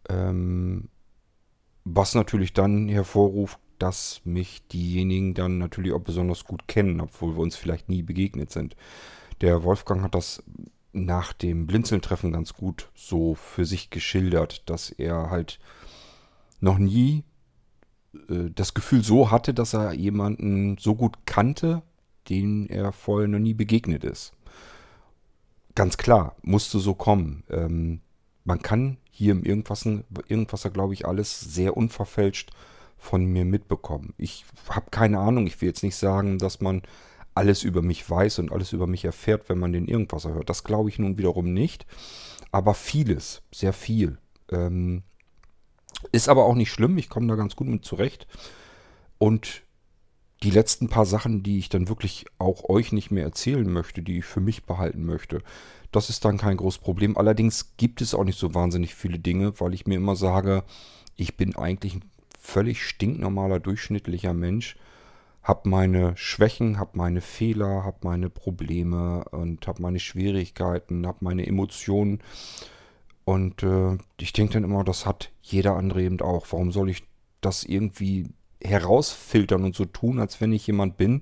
[0.08, 0.89] Ähm,
[1.84, 7.41] was natürlich dann hervorruft, dass mich diejenigen dann natürlich auch besonders gut kennen, obwohl wir
[7.41, 8.76] uns vielleicht nie begegnet sind.
[9.41, 10.44] Der Wolfgang hat das
[10.94, 15.60] nach dem Blinzeln-Treffen ganz gut so für sich geschildert, dass er halt
[16.60, 17.24] noch nie
[18.30, 21.82] äh, das Gefühl so hatte, dass er jemanden so gut kannte,
[22.30, 24.34] den er vorher noch nie begegnet ist.
[25.74, 27.44] Ganz klar, musste so kommen.
[27.50, 28.02] Ähm,
[28.44, 32.52] man kann hier im Irgendwasser, Irgendwasser glaube ich, alles sehr unverfälscht
[33.01, 34.13] von mir mitbekommen.
[34.19, 36.83] Ich habe keine Ahnung, ich will jetzt nicht sagen, dass man
[37.33, 40.49] alles über mich weiß und alles über mich erfährt, wenn man den Irgendwasser hört.
[40.49, 41.87] Das glaube ich nun wiederum nicht.
[42.51, 44.19] Aber vieles, sehr viel.
[44.51, 45.01] Ähm,
[46.11, 48.27] ist aber auch nicht schlimm, ich komme da ganz gut mit zurecht.
[49.17, 49.63] Und
[50.43, 54.19] die letzten paar Sachen, die ich dann wirklich auch euch nicht mehr erzählen möchte, die
[54.19, 55.41] ich für mich behalten möchte,
[55.91, 57.17] das ist dann kein großes Problem.
[57.17, 60.63] Allerdings gibt es auch nicht so wahnsinnig viele Dinge, weil ich mir immer sage,
[61.15, 61.99] ich bin eigentlich
[62.41, 64.75] völlig stinknormaler, durchschnittlicher Mensch,
[65.43, 71.45] habe meine Schwächen, habe meine Fehler, habe meine Probleme und habe meine Schwierigkeiten, habe meine
[71.47, 72.19] Emotionen.
[73.23, 76.47] Und äh, ich denke dann immer, das hat jeder andere eben auch.
[76.51, 77.04] Warum soll ich
[77.39, 78.30] das irgendwie
[78.62, 81.21] herausfiltern und so tun, als wenn ich jemand bin,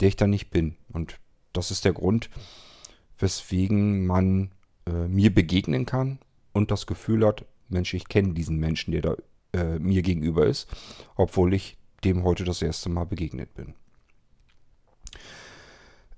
[0.00, 0.76] der ich dann nicht bin?
[0.92, 1.18] Und
[1.52, 2.28] das ist der Grund,
[3.18, 4.50] weswegen man
[4.86, 6.18] äh, mir begegnen kann
[6.52, 9.16] und das Gefühl hat, Mensch, ich kenne diesen Menschen, der da
[9.54, 10.68] äh, mir gegenüber ist,
[11.16, 13.74] obwohl ich dem heute das erste Mal begegnet bin.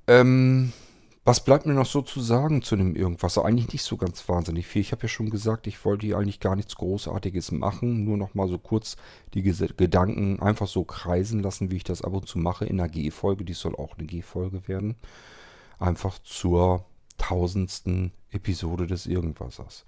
[0.08, 0.72] Ähm,
[1.24, 3.36] was bleibt mir noch so zu sagen zu dem Irgendwas?
[3.36, 4.80] Eigentlich nicht so ganz wahnsinnig viel.
[4.80, 8.04] Ich habe ja schon gesagt, ich wollte hier eigentlich gar nichts Großartiges machen.
[8.04, 8.96] Nur noch mal so kurz
[9.34, 12.88] die Gedanken einfach so kreisen lassen, wie ich das ab und zu mache in einer
[12.88, 13.44] G-Folge.
[13.44, 14.94] Die soll auch eine G-Folge werden.
[15.80, 16.84] Einfach zur
[17.18, 19.84] tausendsten Episode des Irgendwassers.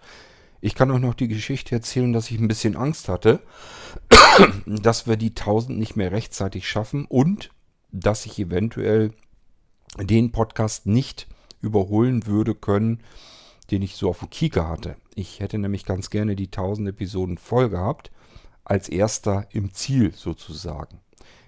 [0.60, 3.40] Ich kann euch noch die Geschichte erzählen, dass ich ein bisschen Angst hatte,
[4.66, 7.50] dass wir die tausend nicht mehr rechtzeitig schaffen und
[7.90, 9.12] dass ich eventuell
[9.98, 11.26] den Podcast nicht
[11.60, 13.02] überholen würde können,
[13.70, 14.96] den ich so auf dem Kieker hatte.
[15.14, 18.10] Ich hätte nämlich ganz gerne die 1000 Episoden voll gehabt,
[18.64, 21.00] als erster im Ziel sozusagen.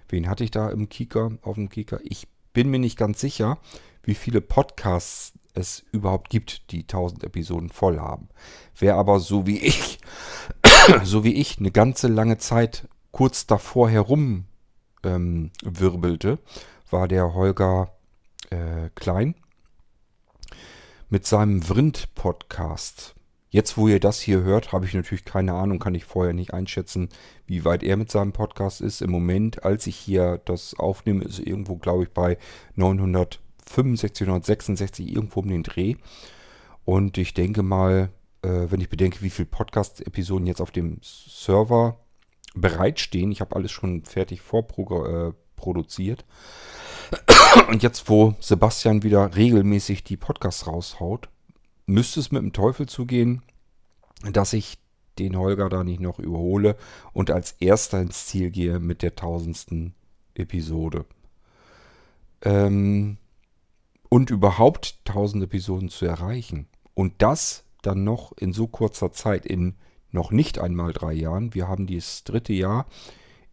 [0.09, 1.99] Wen hatte ich da im Kieker, auf dem Kieker?
[2.03, 3.59] Ich bin mir nicht ganz sicher,
[4.03, 8.29] wie viele Podcasts es überhaupt gibt, die 1000 Episoden voll haben.
[8.77, 9.99] Wer aber so wie ich,
[11.03, 14.45] so wie ich, eine ganze lange Zeit kurz davor herum
[15.03, 16.39] ähm, wirbelte,
[16.89, 17.91] war der Holger
[18.49, 19.35] äh, Klein
[21.09, 23.15] mit seinem Vrind-Podcast.
[23.49, 26.53] Jetzt, wo ihr das hier hört, habe ich natürlich keine Ahnung, kann ich vorher nicht
[26.53, 27.09] einschätzen,
[27.45, 29.01] wie weit er mit seinem Podcast ist.
[29.01, 32.37] Im Moment, als ich hier das aufnehme, ist irgendwo, glaube ich, bei
[33.71, 35.95] 965, 966, irgendwo um den Dreh.
[36.85, 38.09] Und ich denke mal,
[38.41, 41.99] äh, wenn ich bedenke, wie viele Podcast-Episoden jetzt auf dem Server
[42.53, 46.25] bereitstehen, ich habe alles schon fertig vorproduziert,
[47.11, 51.29] äh, und jetzt, wo Sebastian wieder regelmäßig die Podcasts raushaut,
[51.85, 53.41] müsste es mit dem Teufel zugehen,
[54.31, 54.77] dass ich
[55.19, 56.77] den Holger da nicht noch überhole
[57.13, 59.93] und als erster ins Ziel gehe mit der tausendsten
[60.33, 61.05] Episode.
[62.43, 63.17] Ähm,
[64.13, 66.67] und überhaupt tausend Episoden zu erreichen.
[66.93, 69.77] Und das dann noch in so kurzer Zeit, in
[70.09, 71.53] noch nicht einmal drei Jahren.
[71.53, 72.87] Wir haben dieses dritte Jahr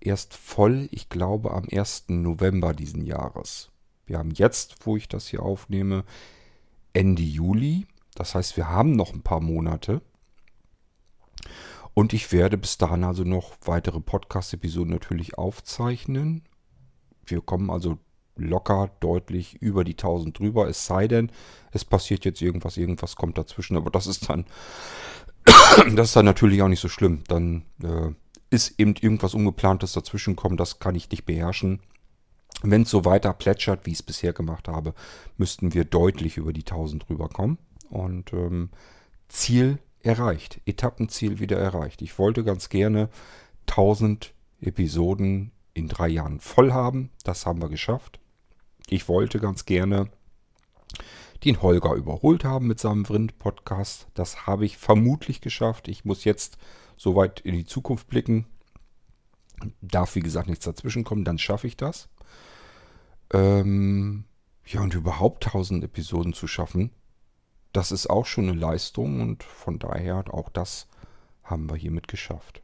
[0.00, 2.06] erst voll, ich glaube, am 1.
[2.08, 3.70] November diesen Jahres.
[4.04, 6.04] Wir haben jetzt, wo ich das hier aufnehme,
[6.92, 7.86] Ende Juli.
[8.16, 10.02] Das heißt, wir haben noch ein paar Monate.
[11.94, 16.42] Und ich werde bis dahin also noch weitere Podcast-Episoden natürlich aufzeichnen.
[17.24, 17.98] Wir kommen also
[18.38, 21.30] locker deutlich über die 1000 drüber, es sei denn,
[21.72, 24.46] es passiert jetzt irgendwas, irgendwas kommt dazwischen, aber das ist dann,
[25.94, 27.24] das ist dann natürlich auch nicht so schlimm.
[27.28, 28.12] Dann äh,
[28.50, 31.80] ist eben irgendwas Ungeplantes dazwischen kommen, das kann ich nicht beherrschen.
[32.62, 34.94] Wenn es so weiter plätschert, wie ich es bisher gemacht habe,
[35.36, 37.58] müssten wir deutlich über die 1000 rüberkommen.
[37.88, 38.70] Und ähm,
[39.28, 42.02] Ziel erreicht, Etappenziel wieder erreicht.
[42.02, 43.10] Ich wollte ganz gerne
[43.68, 47.10] 1000 Episoden in drei Jahren voll haben.
[47.24, 48.18] Das haben wir geschafft.
[48.90, 50.10] Ich wollte ganz gerne
[51.44, 54.08] den Holger überholt haben mit seinem Vrind-Podcast.
[54.14, 55.88] Das habe ich vermutlich geschafft.
[55.88, 56.56] Ich muss jetzt
[56.96, 58.46] soweit in die Zukunft blicken.
[59.82, 62.08] Darf, wie gesagt, nichts dazwischen kommen, dann schaffe ich das.
[63.32, 64.24] Ähm,
[64.64, 66.90] ja, und überhaupt 1000 Episoden zu schaffen,
[67.72, 70.88] das ist auch schon eine Leistung und von daher auch das
[71.42, 72.62] haben wir hiermit geschafft.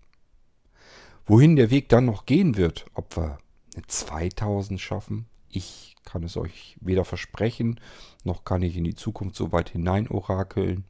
[1.27, 3.39] Wohin der Weg dann noch gehen wird, ob wir
[3.75, 7.81] eine 2000 schaffen, ich kann es euch weder versprechen,
[8.25, 10.85] noch kann ich in die Zukunft so weit hinein orakeln.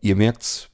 [0.00, 0.70] Ihr merkt es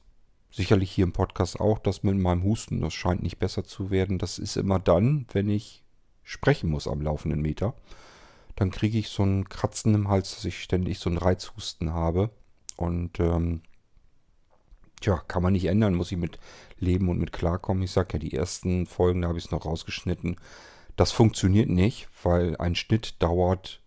[0.51, 4.17] sicherlich hier im Podcast auch, dass mit meinem Husten, das scheint nicht besser zu werden.
[4.17, 5.83] Das ist immer dann, wenn ich
[6.23, 7.75] sprechen muss am laufenden Meter.
[8.55, 12.31] Dann kriege ich so ein Kratzen im Hals, dass ich ständig so einen Reizhusten habe.
[12.75, 13.61] Und ähm,
[15.01, 16.39] tja, kann man nicht ändern, muss ich mit
[16.77, 17.83] leben und mit klarkommen.
[17.83, 20.37] Ich sage ja, die ersten Folgen, da habe ich es noch rausgeschnitten.
[20.99, 23.81] Das funktioniert nicht, weil ein Schnitt dauert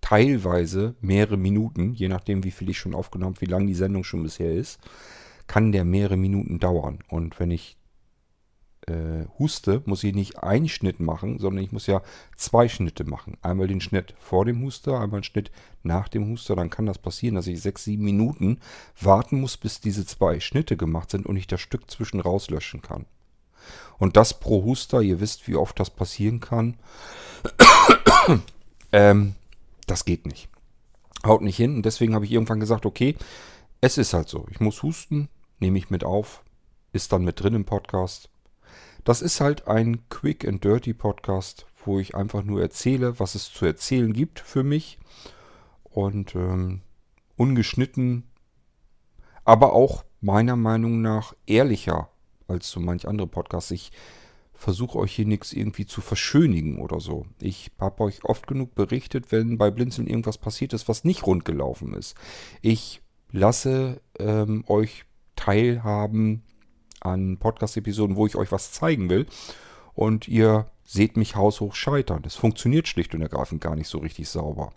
[0.00, 4.02] teilweise mehrere Minuten, je nachdem, wie viel ich schon aufgenommen habe, wie lang die Sendung
[4.02, 4.80] schon bisher ist,
[5.46, 6.98] kann der mehrere Minuten dauern.
[7.06, 7.76] Und wenn ich
[8.88, 12.02] äh, huste, muss ich nicht einen Schnitt machen, sondern ich muss ja
[12.34, 13.36] zwei Schnitte machen.
[13.40, 15.52] Einmal den Schnitt vor dem Huster, einmal den Schnitt
[15.84, 16.56] nach dem Huster.
[16.56, 18.58] Dann kann das passieren, dass ich sechs, sieben Minuten
[19.00, 23.06] warten muss, bis diese zwei Schnitte gemacht sind und ich das Stück zwischen rauslöschen kann.
[23.98, 26.76] Und das pro Huster, ihr wisst, wie oft das passieren kann.
[28.92, 29.34] ähm,
[29.86, 30.48] das geht nicht.
[31.24, 31.76] Haut nicht hin.
[31.76, 33.16] Und deswegen habe ich irgendwann gesagt, okay,
[33.80, 34.46] es ist halt so.
[34.50, 35.28] Ich muss husten,
[35.60, 36.42] nehme ich mit auf,
[36.92, 38.30] ist dann mit drin im Podcast.
[39.04, 43.52] Das ist halt ein Quick and Dirty Podcast, wo ich einfach nur erzähle, was es
[43.52, 44.98] zu erzählen gibt für mich.
[45.84, 46.80] Und ähm,
[47.36, 48.24] ungeschnitten,
[49.44, 52.08] aber auch meiner Meinung nach ehrlicher
[52.48, 53.70] als so manch andere Podcasts.
[53.70, 53.92] Ich
[54.54, 57.26] versuche euch hier nichts irgendwie zu verschönigen oder so.
[57.40, 61.44] Ich habe euch oft genug berichtet, wenn bei Blinzeln irgendwas passiert ist, was nicht rund
[61.44, 62.14] gelaufen ist.
[62.62, 65.04] Ich lasse ähm, euch
[65.36, 66.42] teilhaben
[67.00, 69.26] an Podcast-Episoden, wo ich euch was zeigen will.
[69.92, 72.22] Und ihr seht mich haushoch scheitern.
[72.24, 74.72] Es funktioniert schlicht und ergreifend gar nicht so richtig sauber.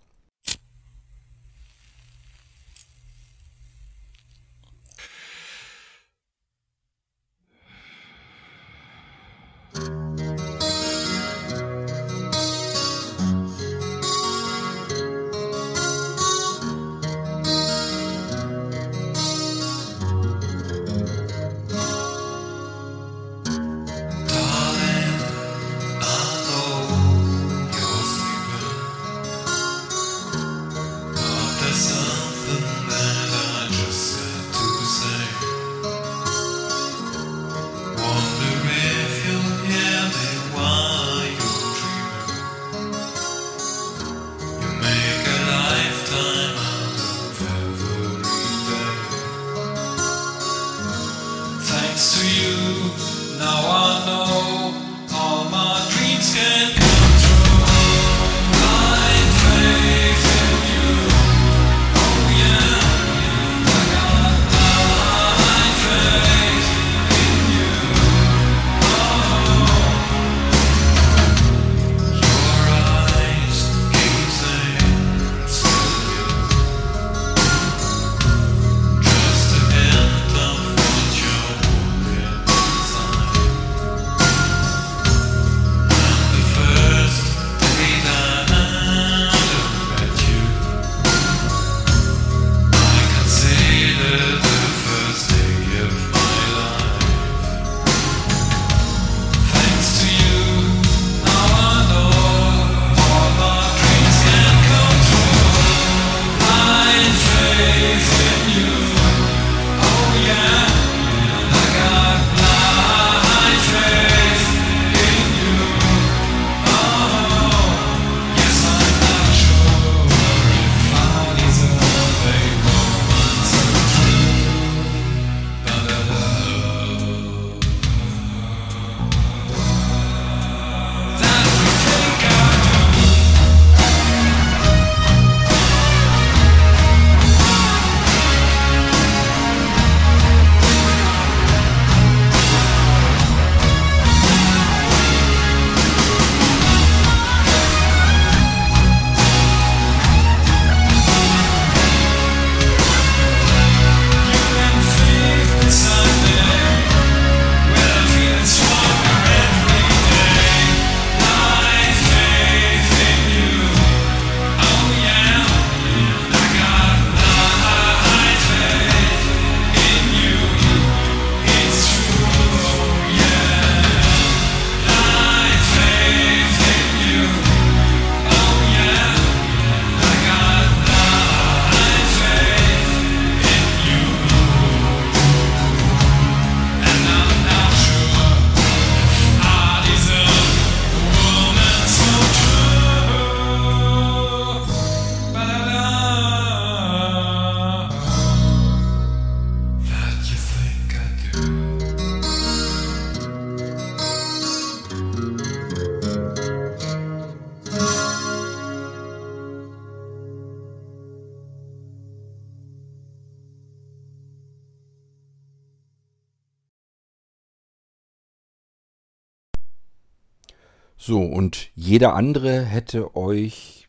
[221.00, 223.88] So, und jeder andere hätte euch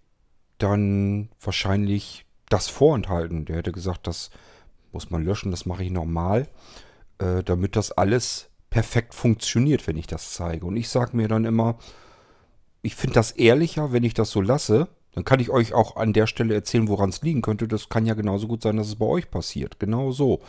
[0.60, 3.46] dann wahrscheinlich das vorenthalten.
[3.46, 4.30] Der hätte gesagt, das
[4.92, 6.48] muss man löschen, das mache ich normal,
[7.18, 10.68] äh, damit das alles perfekt funktioniert, wenn ich das zeige.
[10.68, 11.80] Und ich sage mir dann immer,
[12.84, 14.88] ich finde das ehrlicher, wenn ich das so lasse.
[15.14, 17.68] Dann kann ich euch auch an der Stelle erzählen, woran es liegen könnte.
[17.68, 19.80] Das kann ja genauso gut sein, dass es bei euch passiert.
[19.80, 20.42] Genau so.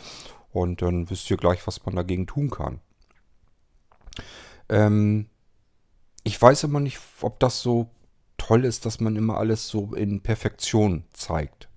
[0.51, 2.79] Und dann wisst ihr gleich, was man dagegen tun kann.
[4.69, 5.27] Ähm,
[6.23, 7.89] ich weiß immer nicht, ob das so
[8.37, 11.69] toll ist, dass man immer alles so in Perfektion zeigt.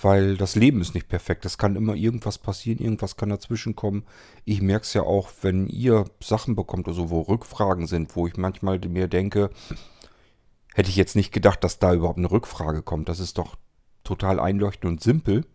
[0.00, 1.46] Weil das Leben ist nicht perfekt.
[1.46, 4.04] Es kann immer irgendwas passieren, irgendwas kann dazwischen kommen.
[4.44, 8.36] Ich merke es ja auch, wenn ihr Sachen bekommt, also wo Rückfragen sind, wo ich
[8.36, 9.50] manchmal mir denke,
[10.74, 13.08] hätte ich jetzt nicht gedacht, dass da überhaupt eine Rückfrage kommt.
[13.08, 13.56] Das ist doch
[14.04, 15.46] total einleuchtend und simpel.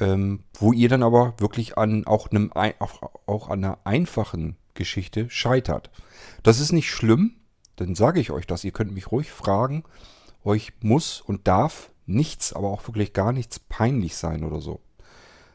[0.00, 5.30] Ähm, wo ihr dann aber wirklich an auch, einem, auch, auch an einer einfachen Geschichte
[5.30, 5.90] scheitert.
[6.42, 7.36] Das ist nicht schlimm,
[7.76, 8.64] dann sage ich euch das.
[8.64, 9.84] Ihr könnt mich ruhig fragen.
[10.44, 14.80] Euch muss und darf nichts, aber auch wirklich gar nichts peinlich sein oder so.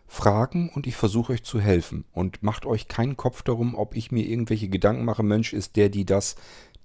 [0.07, 2.05] Fragen und ich versuche euch zu helfen.
[2.11, 5.89] Und macht euch keinen Kopf darum, ob ich mir irgendwelche Gedanken mache, Mensch, ist der,
[5.89, 6.36] die das,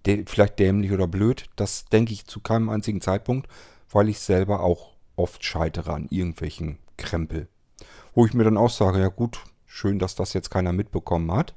[0.04, 1.46] der, vielleicht dämlich oder blöd.
[1.56, 3.48] Das denke ich zu keinem einzigen Zeitpunkt,
[3.90, 7.48] weil ich selber auch oft scheitere an irgendwelchen Krempel.
[8.14, 11.54] Wo ich mir dann auch sage, ja gut, schön, dass das jetzt keiner mitbekommen hat.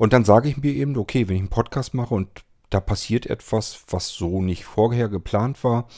[0.00, 3.26] Und dann sage ich mir eben, okay, wenn ich einen Podcast mache und da passiert
[3.26, 5.88] etwas, was so nicht vorher geplant war,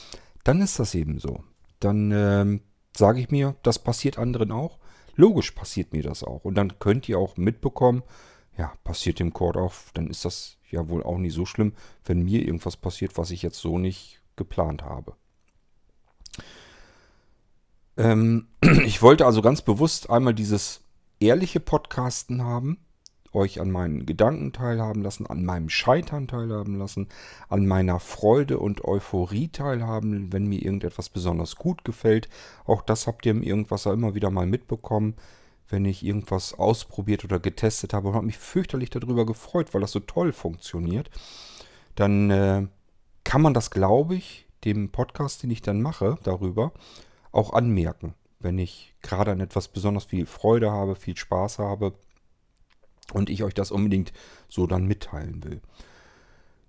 [0.42, 1.44] dann ist das eben so.
[1.78, 2.62] Dann ähm,
[2.96, 4.80] sage ich mir, das passiert anderen auch.
[5.14, 6.44] Logisch passiert mir das auch.
[6.44, 8.02] Und dann könnt ihr auch mitbekommen,
[8.58, 11.72] ja, passiert dem Chord auch, dann ist das ja wohl auch nicht so schlimm,
[12.04, 15.14] wenn mir irgendwas passiert, was ich jetzt so nicht geplant habe.
[17.96, 18.48] Ähm,
[18.84, 20.80] ich wollte also ganz bewusst einmal dieses
[21.20, 22.78] ehrliche Podcasten haben
[23.32, 27.08] euch an meinen Gedanken teilhaben lassen, an meinem Scheitern teilhaben lassen,
[27.48, 32.28] an meiner Freude und Euphorie teilhaben, wenn mir irgendetwas besonders gut gefällt.
[32.64, 35.14] Auch das habt ihr im Irgendwasser immer wieder mal mitbekommen,
[35.68, 39.92] wenn ich irgendwas ausprobiert oder getestet habe und habe mich fürchterlich darüber gefreut, weil das
[39.92, 41.10] so toll funktioniert.
[41.94, 42.66] Dann äh,
[43.24, 46.72] kann man das, glaube ich, dem Podcast, den ich dann mache, darüber
[47.32, 48.14] auch anmerken.
[48.38, 51.94] Wenn ich gerade an etwas besonders viel Freude habe, viel Spaß habe,
[53.12, 54.12] und ich euch das unbedingt
[54.48, 55.60] so dann mitteilen will.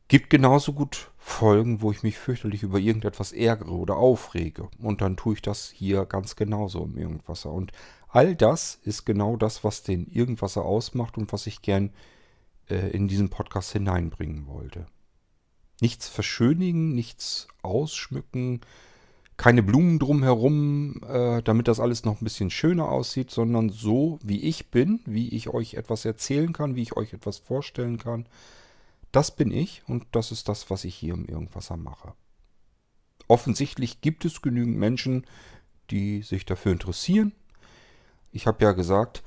[0.07, 4.69] Gibt genauso gut Folgen, wo ich mich fürchterlich über irgendetwas ärgere oder aufrege.
[4.79, 7.51] Und dann tue ich das hier ganz genauso im Irgendwasser.
[7.51, 7.71] Und
[8.09, 11.91] all das ist genau das, was den Irgendwasser ausmacht und was ich gern
[12.69, 14.85] äh, in diesen Podcast hineinbringen wollte.
[15.81, 18.61] Nichts verschönigen, nichts ausschmücken,
[19.37, 24.41] keine Blumen drumherum, äh, damit das alles noch ein bisschen schöner aussieht, sondern so, wie
[24.41, 28.27] ich bin, wie ich euch etwas erzählen kann, wie ich euch etwas vorstellen kann.
[29.11, 32.13] Das bin ich und das ist das, was ich hier im Irgendwasser mache.
[33.27, 35.25] Offensichtlich gibt es genügend Menschen,
[35.89, 37.33] die sich dafür interessieren.
[38.31, 39.23] Ich habe ja gesagt,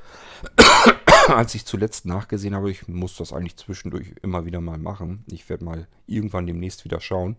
[1.28, 5.24] als ich zuletzt nachgesehen habe, ich muss das eigentlich zwischendurch immer wieder mal machen.
[5.30, 7.36] Ich werde mal irgendwann demnächst wieder schauen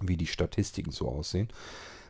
[0.00, 1.48] wie die Statistiken so aussehen,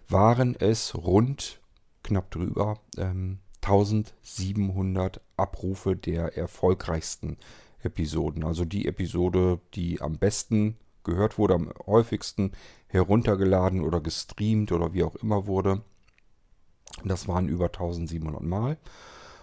[0.09, 1.61] waren es rund
[2.03, 7.39] knapp drüber ähm, 1700 Abrufe der erfolgreichsten
[7.82, 8.45] Episoden.
[8.45, 12.53] Also die Episode, die am besten gehört wurde, am häufigsten
[12.89, 15.82] heruntergeladen oder gestreamt oder wie auch immer wurde.
[17.05, 18.78] Das waren über 1700 Mal.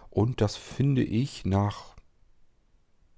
[0.10, 1.96] Und das finde ich nach,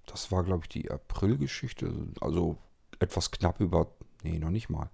[0.05, 2.57] das war glaube ich die Aprilgeschichte, also
[2.99, 3.87] etwas knapp über,
[4.23, 4.89] nee, noch nicht mal,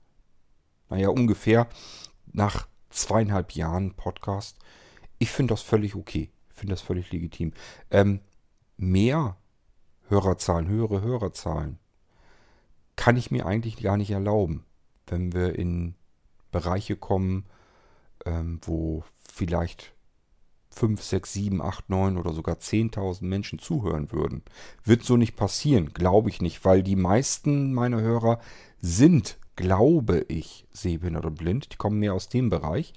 [0.90, 1.68] naja, ungefähr
[2.32, 4.58] nach zweieinhalb Jahren Podcast.
[5.18, 6.30] Ich finde das völlig okay.
[6.50, 7.54] Ich finde das völlig legitim.
[7.92, 8.20] Ähm,
[8.78, 9.38] mehr
[10.08, 11.80] Hörerzahlen, höhere Hörerzahlen
[13.00, 14.66] kann ich mir eigentlich gar nicht erlauben,
[15.08, 15.96] wenn wir in
[16.52, 17.46] Bereiche kommen,
[18.26, 19.94] ähm, wo vielleicht
[20.72, 24.44] 5, 6, 7, 8, 9 oder sogar 10.000 Menschen zuhören würden.
[24.84, 28.40] Wird so nicht passieren, glaube ich nicht, weil die meisten meiner Hörer
[28.82, 31.74] sind glaube ich, sehbehindert und blind.
[31.74, 32.93] Die kommen mehr aus dem Bereich.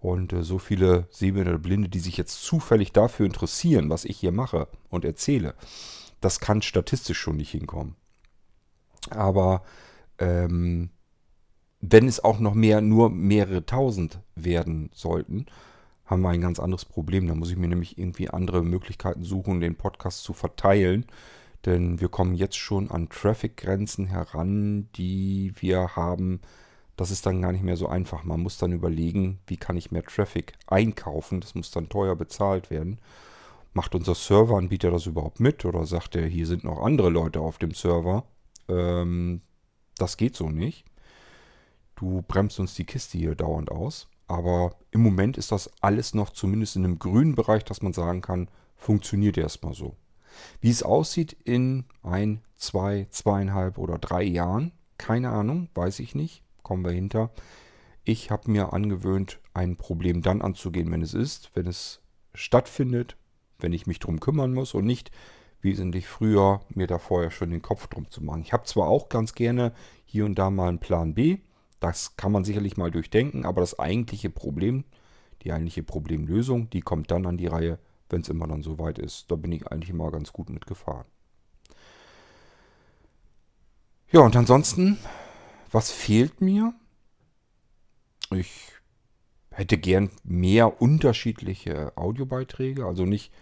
[0.00, 4.32] Und äh, so viele sehbehinderte Blinde, die sich jetzt zufällig dafür interessieren, was ich hier
[4.32, 5.54] mache und erzähle,
[6.22, 7.94] das kann statistisch schon nicht hinkommen.
[9.10, 9.62] Aber
[10.18, 10.88] ähm,
[11.82, 15.44] wenn es auch noch mehr, nur mehrere tausend werden sollten,
[16.06, 17.26] haben wir ein ganz anderes Problem.
[17.26, 21.04] Da muss ich mir nämlich irgendwie andere Möglichkeiten suchen, den Podcast zu verteilen
[21.66, 26.40] denn wir kommen jetzt schon an Traffic-Grenzen heran, die wir haben.
[26.96, 28.24] Das ist dann gar nicht mehr so einfach.
[28.24, 31.40] Man muss dann überlegen, wie kann ich mehr Traffic einkaufen.
[31.40, 33.00] Das muss dann teuer bezahlt werden.
[33.74, 37.58] Macht unser Serveranbieter das überhaupt mit oder sagt er, hier sind noch andere Leute auf
[37.58, 38.24] dem Server?
[38.68, 39.40] ähm,
[39.96, 40.84] das geht so nicht.
[41.96, 44.08] Du bremst uns die Kiste hier dauernd aus.
[44.28, 48.20] Aber im Moment ist das alles noch zumindest in einem grünen Bereich, dass man sagen
[48.20, 49.96] kann, funktioniert erstmal so.
[50.60, 56.42] Wie es aussieht in ein, zwei, zweieinhalb oder drei Jahren, keine Ahnung, weiß ich nicht,
[56.62, 57.30] kommen wir hinter.
[58.04, 62.00] Ich habe mir angewöhnt, ein Problem dann anzugehen, wenn es ist, wenn es
[62.34, 63.16] stattfindet,
[63.58, 65.10] wenn ich mich drum kümmern muss und nicht
[65.60, 68.42] wesentlich früher mir da vorher schon den Kopf drum zu machen.
[68.42, 69.72] Ich habe zwar auch ganz gerne
[70.04, 71.38] hier und da mal einen Plan B,
[71.80, 74.84] das kann man sicherlich mal durchdenken, aber das eigentliche Problem,
[75.42, 77.78] die eigentliche Problemlösung, die kommt dann an die Reihe,
[78.10, 79.30] wenn es immer dann so weit ist.
[79.30, 81.06] Da bin ich eigentlich immer ganz gut mitgefahren.
[84.10, 84.98] Ja, und ansonsten,
[85.70, 86.72] was fehlt mir?
[88.30, 88.72] Ich
[89.50, 93.32] hätte gern mehr unterschiedliche Audiobeiträge, also nicht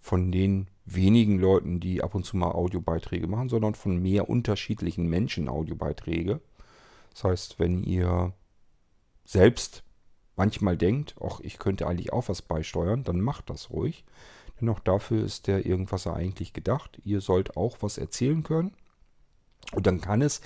[0.00, 5.08] von den wenigen Leuten, die ab und zu mal Audiobeiträge machen, sondern von mehr unterschiedlichen
[5.08, 6.40] Menschen Audiobeiträge.
[7.12, 8.32] Das heißt, wenn ihr
[9.24, 9.83] selbst
[10.36, 14.04] manchmal denkt, ach, ich könnte eigentlich auch was beisteuern, dann macht das ruhig.
[14.60, 17.00] Denn auch dafür ist der Irgendwasser eigentlich gedacht.
[17.04, 18.72] Ihr sollt auch was erzählen können.
[19.72, 20.40] Und dann kann es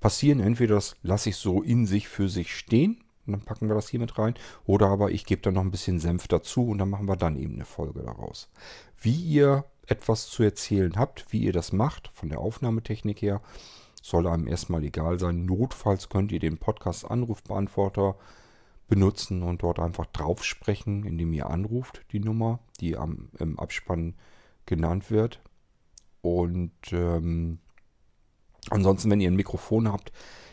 [0.00, 3.74] passieren, entweder das lasse ich so in sich für sich stehen und dann packen wir
[3.74, 4.34] das hier mit rein.
[4.64, 7.36] Oder aber ich gebe da noch ein bisschen Senf dazu und dann machen wir dann
[7.36, 8.48] eben eine Folge daraus.
[9.00, 13.40] Wie ihr etwas zu erzählen habt, wie ihr das macht, von der Aufnahmetechnik her,
[14.02, 15.44] soll einem erstmal egal sein.
[15.44, 18.16] Notfalls könnt ihr den Podcast-Anrufbeantworter
[18.88, 24.14] benutzen und dort einfach drauf sprechen, indem ihr anruft, die Nummer, die am, im Abspann
[24.66, 25.40] genannt wird.
[26.22, 27.58] Und ähm,
[28.70, 30.12] ansonsten, wenn ihr ein Mikrofon habt,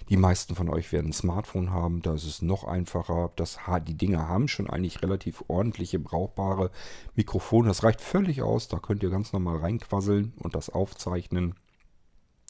[0.09, 3.31] die meisten von euch werden ein Smartphone haben, da ist es noch einfacher.
[3.35, 3.57] Das,
[3.87, 6.69] die Dinger haben schon eigentlich relativ ordentliche, brauchbare
[7.15, 7.69] Mikrofone.
[7.69, 8.67] Das reicht völlig aus.
[8.67, 11.55] Da könnt ihr ganz normal reinquasseln und das aufzeichnen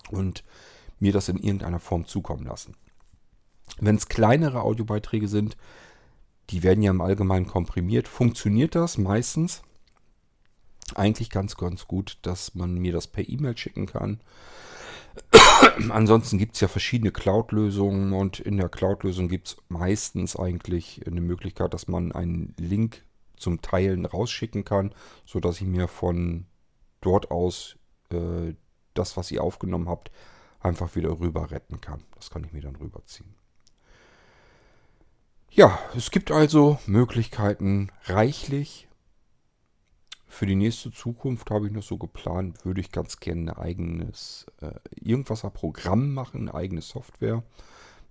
[0.09, 0.43] und
[0.99, 2.75] mir das in irgendeiner Form zukommen lassen.
[3.79, 5.57] Wenn es kleinere Audiobeiträge sind,
[6.49, 9.63] die werden ja im Allgemeinen komprimiert, funktioniert das meistens
[10.93, 14.21] eigentlich ganz, ganz gut, dass man mir das per E-Mail schicken kann.
[15.89, 21.21] Ansonsten gibt es ja verschiedene Cloud-Lösungen und in der Cloud-Lösung gibt es meistens eigentlich eine
[21.21, 23.03] Möglichkeit, dass man einen Link
[23.37, 24.93] zum Teilen rausschicken kann,
[25.25, 26.45] sodass ich mir von
[27.01, 27.77] dort aus
[28.11, 28.53] äh,
[28.93, 30.11] das, was ihr aufgenommen habt,
[30.59, 32.03] einfach wieder rüber retten kann.
[32.15, 33.35] Das kann ich mir dann rüberziehen.
[35.55, 38.89] Ja, es gibt also Möglichkeiten reichlich.
[40.27, 44.47] Für die nächste Zukunft habe ich noch so geplant, würde ich ganz gerne ein eigenes
[44.59, 47.41] äh, irgendwas Programm machen, eine eigene Software.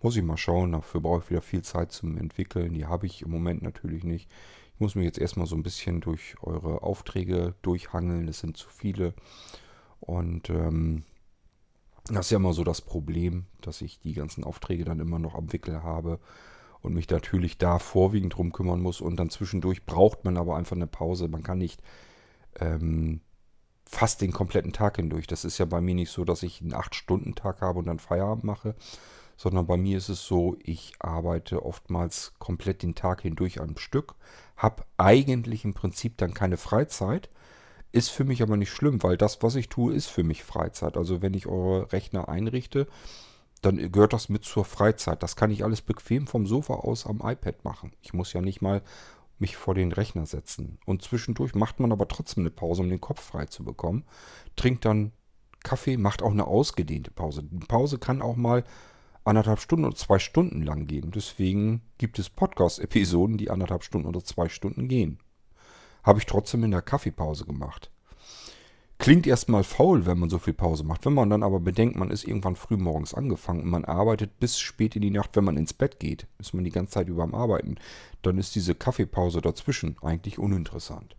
[0.01, 2.73] Muss ich mal schauen, dafür brauche ich wieder viel Zeit zum Entwickeln.
[2.73, 4.31] Die habe ich im Moment natürlich nicht.
[4.73, 8.27] Ich muss mich jetzt erstmal so ein bisschen durch eure Aufträge durchhangeln.
[8.27, 9.13] Es sind zu viele.
[10.01, 11.05] Und ähm,
[12.07, 15.35] das ist ja immer so das Problem, dass ich die ganzen Aufträge dann immer noch
[15.35, 16.21] am Wickel habe
[16.85, 19.01] und mich natürlich da vorwiegend drum kümmern muss.
[19.01, 21.29] Und dann zwischendurch braucht man aber einfach eine Pause.
[21.29, 21.83] Man kann nicht
[22.61, 23.23] ähm,
[23.87, 25.27] fast den kompletten Tag hindurch.
[25.27, 28.45] Das ist ja bei mir nicht so, dass ich einen 8-Stunden-Tag habe und dann Feierabend
[28.45, 28.75] mache,
[29.39, 34.15] sondern bei mir ist es so, ich arbeite oftmals komplett den Tag hindurch am Stück,
[34.57, 37.31] habe eigentlich im Prinzip dann keine Freizeit.
[37.93, 40.99] Ist für mich aber nicht schlimm, weil das, was ich tue, ist für mich Freizeit.
[40.99, 42.89] Also wenn ich eure Rechner einrichte,
[43.65, 45.23] dann gehört das mit zur Freizeit.
[45.23, 47.93] Das kann ich alles bequem vom Sofa aus am iPad machen.
[48.03, 48.83] Ich muss ja nicht mal
[49.39, 50.79] mich vor den Rechner setzen.
[50.87, 54.05] Und zwischendurch macht man aber trotzdem eine Pause, um den Kopf frei zu bekommen.
[54.57, 55.13] Trinkt dann
[55.63, 57.43] Kaffee, macht auch eine ausgedehnte Pause.
[57.43, 58.65] Die Pause kann auch mal
[59.25, 61.11] anderthalb Stunden oder zwei Stunden lang gehen.
[61.11, 65.19] Deswegen gibt es Podcast-Episoden, die anderthalb Stunden oder zwei Stunden gehen.
[66.03, 67.91] Habe ich trotzdem in der Kaffeepause gemacht.
[68.99, 71.05] Klingt erstmal faul, wenn man so viel Pause macht.
[71.05, 74.59] Wenn man dann aber bedenkt, man ist irgendwann früh morgens angefangen und man arbeitet bis
[74.59, 77.25] spät in die Nacht, wenn man ins Bett geht, ist man die ganze Zeit über
[77.25, 77.77] am Arbeiten,
[78.23, 81.17] dann ist diese Kaffeepause dazwischen eigentlich uninteressant.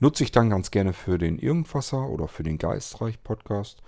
[0.00, 3.82] Nutze ich dann ganz gerne für den Irgendwasser oder für den Geistreich-Podcast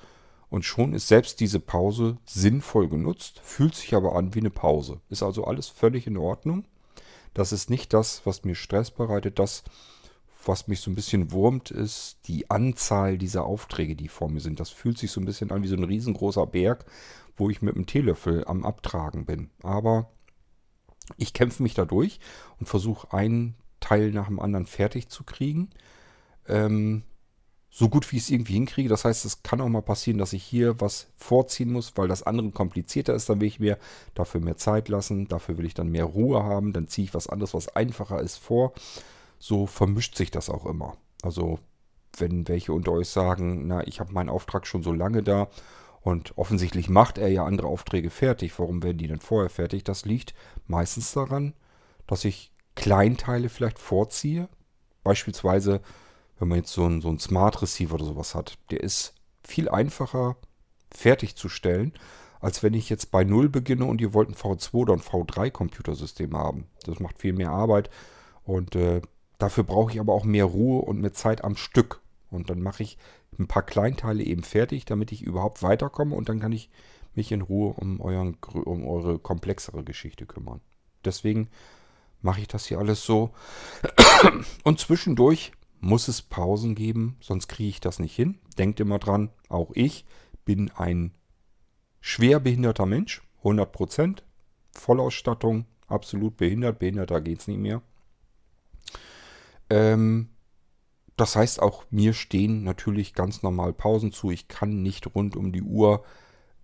[0.50, 5.00] und schon ist selbst diese Pause sinnvoll genutzt, fühlt sich aber an wie eine Pause.
[5.10, 6.64] Ist also alles völlig in Ordnung.
[7.34, 9.38] Das ist nicht das, was mir Stress bereitet.
[9.38, 9.64] Das
[10.44, 14.60] was mich so ein bisschen wurmt, ist die Anzahl dieser Aufträge, die vor mir sind.
[14.60, 16.84] Das fühlt sich so ein bisschen an wie so ein riesengroßer Berg,
[17.36, 19.50] wo ich mit einem Teelöffel am Abtragen bin.
[19.62, 20.10] Aber
[21.16, 22.20] ich kämpfe mich da durch
[22.58, 25.70] und versuche einen Teil nach dem anderen fertig zu kriegen.
[26.46, 27.02] Ähm,
[27.70, 28.88] so gut wie ich es irgendwie hinkriege.
[28.88, 32.22] Das heißt, es kann auch mal passieren, dass ich hier was vorziehen muss, weil das
[32.22, 33.28] andere komplizierter ist.
[33.28, 33.78] Dann will ich mir
[34.14, 35.28] dafür mehr Zeit lassen.
[35.28, 36.72] Dafür will ich dann mehr Ruhe haben.
[36.72, 38.72] Dann ziehe ich was anderes, was einfacher ist, vor
[39.38, 40.96] so vermischt sich das auch immer.
[41.22, 41.58] Also
[42.16, 45.48] wenn welche unter euch sagen, na, ich habe meinen Auftrag schon so lange da
[46.00, 48.58] Und offensichtlich macht er ja andere Aufträge fertig.
[48.58, 49.84] Warum werden die denn vorher fertig?
[49.84, 50.34] Das liegt
[50.66, 51.54] meistens daran,
[52.06, 54.48] dass ich Kleinteile vielleicht vorziehe.
[55.02, 55.80] Beispielsweise,
[56.38, 58.58] wenn man jetzt so einen, so einen Smart Receiver oder sowas hat.
[58.70, 60.36] Der ist viel einfacher
[60.94, 61.92] fertigzustellen,
[62.40, 65.50] als wenn ich jetzt bei Null beginne und ihr wollt ein V2 oder ein V3
[65.50, 66.68] Computersystem haben.
[66.84, 67.90] Das macht viel mehr Arbeit
[68.44, 69.02] und äh,
[69.38, 72.00] dafür brauche ich aber auch mehr Ruhe und mehr Zeit am Stück.
[72.30, 72.98] Und dann mache ich
[73.38, 76.70] ein paar Kleinteile eben fertig, damit ich überhaupt weiterkomme und dann kann ich
[77.14, 80.60] mich in Ruhe um, euren, um eure komplexere Geschichte kümmern.
[81.04, 81.48] Deswegen
[82.20, 83.30] mache ich das hier alles so.
[84.64, 88.38] Und zwischendurch muss es Pausen geben, sonst kriege ich das nicht hin.
[88.58, 90.04] Denkt immer dran, auch ich
[90.44, 91.12] bin ein
[92.00, 94.22] schwer behinderter Mensch, 100%,
[94.72, 97.82] Vollausstattung, absolut behindert, behinderter geht es nicht mehr.
[99.70, 100.30] Ähm,
[101.16, 104.30] das heißt, auch mir stehen natürlich ganz normal Pausen zu.
[104.30, 106.04] Ich kann nicht rund um die Uhr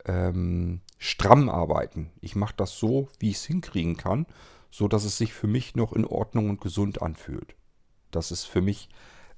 [0.04, 2.10] ähm, stramm arbeiten.
[2.20, 4.26] Ich mache das so, wie ich es hinkriegen kann,
[4.70, 7.56] so dass es sich für mich noch in Ordnung und gesund anfühlt.
[8.10, 8.88] Das ist für mich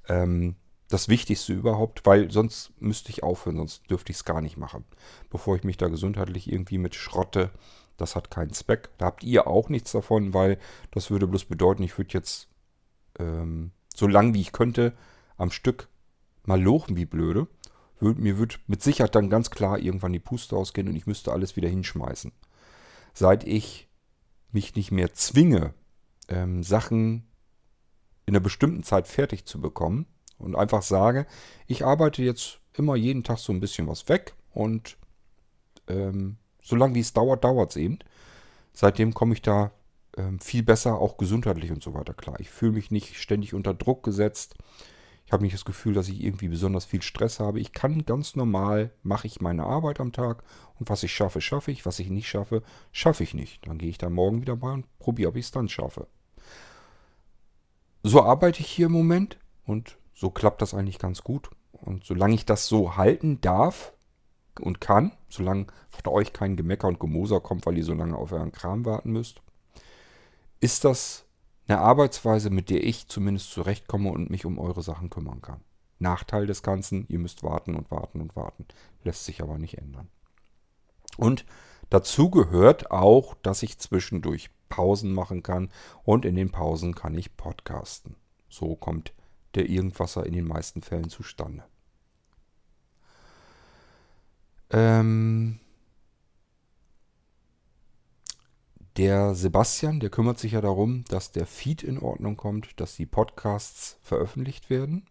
[0.08, 0.56] ähm,
[0.88, 4.84] das Wichtigste überhaupt, weil sonst müsste ich aufhören, sonst dürfte ich es gar nicht machen.
[5.30, 7.50] Bevor ich mich da gesundheitlich irgendwie mit schrotte,
[7.96, 8.90] das hat keinen Zweck.
[8.98, 10.58] Da habt ihr auch nichts davon, weil
[10.90, 12.48] das würde bloß bedeuten, ich würde jetzt
[13.18, 14.92] ähm, so lang wie ich könnte
[15.36, 15.88] am Stück
[16.44, 17.48] mal lochen wie blöde.
[18.00, 21.56] Mir wird mit Sicherheit dann ganz klar irgendwann die Puste ausgehen und ich müsste alles
[21.56, 22.32] wieder hinschmeißen.
[23.14, 23.88] Seit ich
[24.52, 25.72] mich nicht mehr zwinge,
[26.28, 27.26] ähm, Sachen
[28.26, 30.06] in einer bestimmten Zeit fertig zu bekommen,
[30.38, 31.26] und einfach sage,
[31.66, 34.96] ich arbeite jetzt immer jeden Tag so ein bisschen was weg und
[35.88, 37.98] ähm, solange wie es dauert, dauert es eben.
[38.72, 39.72] Seitdem komme ich da
[40.40, 42.40] viel besser, auch gesundheitlich und so weiter klar.
[42.40, 44.56] Ich fühle mich nicht ständig unter Druck gesetzt.
[45.26, 47.58] Ich habe nicht das Gefühl, dass ich irgendwie besonders viel Stress habe.
[47.58, 50.44] Ich kann ganz normal, mache ich meine Arbeit am Tag
[50.78, 51.84] und was ich schaffe, schaffe ich.
[51.84, 52.62] Was ich nicht schaffe,
[52.92, 53.66] schaffe ich nicht.
[53.66, 56.06] Dann gehe ich da morgen wieder bei und probiere, ob ich es dann schaffe.
[58.04, 61.50] So arbeite ich hier im Moment und so klappt das eigentlich ganz gut.
[61.72, 63.92] Und solange ich das so halten darf
[64.60, 68.32] und kann, solange von euch kein Gemecker und Gemoser kommt, weil ihr so lange auf
[68.32, 69.42] euren Kram warten müsst,
[70.60, 71.24] ist das
[71.68, 75.60] eine Arbeitsweise, mit der ich zumindest zurechtkomme und mich um eure Sachen kümmern kann.
[75.98, 78.66] Nachteil des Ganzen, ihr müsst warten und warten und warten.
[79.02, 80.08] Lässt sich aber nicht ändern.
[81.16, 81.44] Und
[81.90, 85.70] dazu gehört auch, dass ich zwischendurch Pausen machen kann
[86.04, 88.16] und in den Pausen kann ich podcasten.
[88.48, 89.12] So kommt
[89.54, 91.64] der Irgendwasser in den meisten Fällen zustande.
[94.70, 95.60] Ähm
[98.96, 103.06] der Sebastian, der kümmert sich ja darum, dass der Feed in Ordnung kommt, dass die
[103.06, 105.06] Podcasts veröffentlicht werden.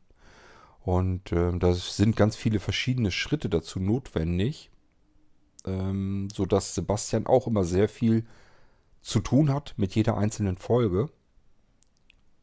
[0.82, 4.70] Und äh, da sind ganz viele verschiedene Schritte dazu notwendig,
[5.66, 8.26] ähm, sodass Sebastian auch immer sehr viel
[9.02, 11.10] zu tun hat mit jeder einzelnen Folge,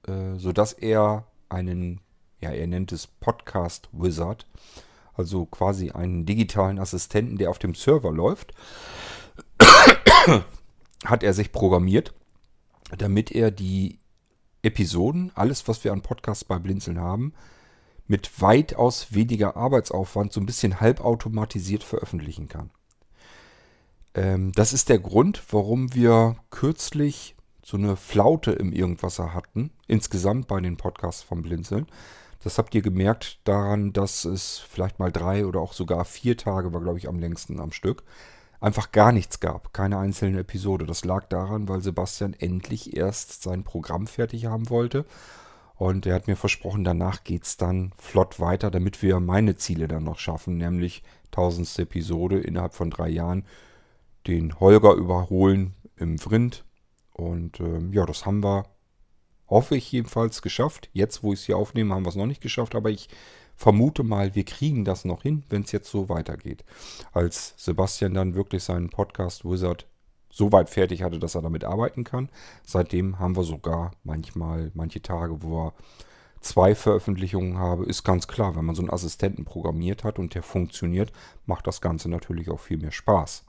[0.06, 2.00] äh, sodass er einen,
[2.40, 4.46] ja, er nennt es Podcast Wizard,
[5.14, 8.54] also quasi einen digitalen Assistenten, der auf dem Server läuft,
[11.04, 12.14] hat er sich programmiert,
[12.96, 13.98] damit er die
[14.62, 17.32] Episoden, alles, was wir an Podcasts bei Blinzeln haben,
[18.06, 22.70] mit weitaus weniger Arbeitsaufwand so ein bisschen halbautomatisiert veröffentlichen kann.
[24.14, 27.34] Ähm, das ist der Grund, warum wir kürzlich
[27.64, 31.86] so eine Flaute im Irgendwasser hatten, insgesamt bei den Podcasts vom Blinzeln.
[32.42, 36.74] Das habt ihr gemerkt daran, dass es vielleicht mal drei oder auch sogar vier Tage
[36.74, 38.02] war, glaube ich, am längsten am Stück,
[38.62, 40.86] einfach gar nichts gab, keine einzelne Episode.
[40.86, 45.04] Das lag daran, weil Sebastian endlich erst sein Programm fertig haben wollte.
[45.76, 49.88] Und er hat mir versprochen, danach geht es dann flott weiter, damit wir meine Ziele
[49.88, 51.02] dann noch schaffen, nämlich
[51.32, 53.44] tausendste Episode innerhalb von drei Jahren,
[54.28, 56.64] den Holger überholen im Vrind
[57.12, 58.66] und ähm, ja, das haben wir,
[59.48, 60.88] hoffe ich jedenfalls, geschafft.
[60.92, 63.08] Jetzt, wo ich es hier aufnehme, haben wir es noch nicht geschafft, aber ich
[63.62, 66.64] vermute mal, wir kriegen das noch hin, wenn es jetzt so weitergeht.
[67.12, 69.86] Als Sebastian dann wirklich seinen Podcast Wizard
[70.30, 72.28] so weit fertig hatte, dass er damit arbeiten kann.
[72.64, 75.74] Seitdem haben wir sogar manchmal, manche Tage, wo er
[76.40, 80.42] zwei Veröffentlichungen habe, ist ganz klar, wenn man so einen Assistenten programmiert hat und der
[80.42, 81.12] funktioniert,
[81.46, 83.44] macht das Ganze natürlich auch viel mehr Spaß.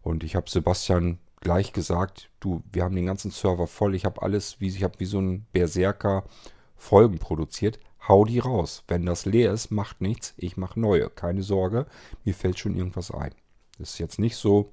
[0.00, 4.22] Und ich habe Sebastian gleich gesagt, du, wir haben den ganzen Server voll, ich habe
[4.22, 6.24] alles, wie ich habe wie so ein Berserker
[6.74, 7.78] Folgen produziert.
[8.08, 8.84] Hau die raus.
[8.88, 10.34] Wenn das leer ist, macht nichts.
[10.36, 11.10] Ich mache neue.
[11.10, 11.86] Keine Sorge,
[12.24, 13.34] mir fällt schon irgendwas ein.
[13.78, 14.72] Das ist jetzt nicht so,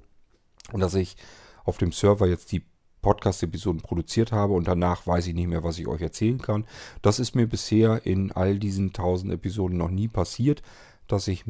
[0.71, 1.17] dass ich
[1.65, 2.63] auf dem Server jetzt die
[3.01, 6.65] Podcast-Episoden produziert habe und danach weiß ich nicht mehr, was ich euch erzählen kann.
[7.01, 10.61] Das ist mir bisher in all diesen tausend Episoden noch nie passiert,
[11.07, 11.43] dass ich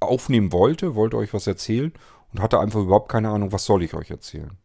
[0.00, 1.92] aufnehmen wollte, wollte euch was erzählen
[2.32, 4.56] und hatte einfach überhaupt keine Ahnung, was soll ich euch erzählen.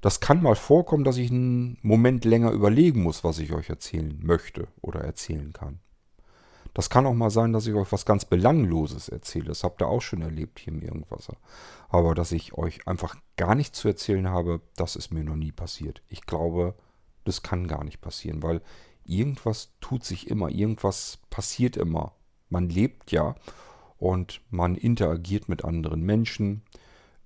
[0.00, 4.18] Das kann mal vorkommen, dass ich einen Moment länger überlegen muss, was ich euch erzählen
[4.22, 5.80] möchte oder erzählen kann.
[6.74, 9.46] Das kann auch mal sein, dass ich euch was ganz Belangloses erzähle.
[9.46, 11.38] Das habt ihr auch schon erlebt hier im Irgendwasser.
[11.88, 15.52] Aber dass ich euch einfach gar nichts zu erzählen habe, das ist mir noch nie
[15.52, 16.02] passiert.
[16.08, 16.74] Ich glaube,
[17.24, 18.60] das kann gar nicht passieren, weil
[19.04, 22.12] irgendwas tut sich immer, irgendwas passiert immer.
[22.50, 23.36] Man lebt ja
[23.96, 26.62] und man interagiert mit anderen Menschen.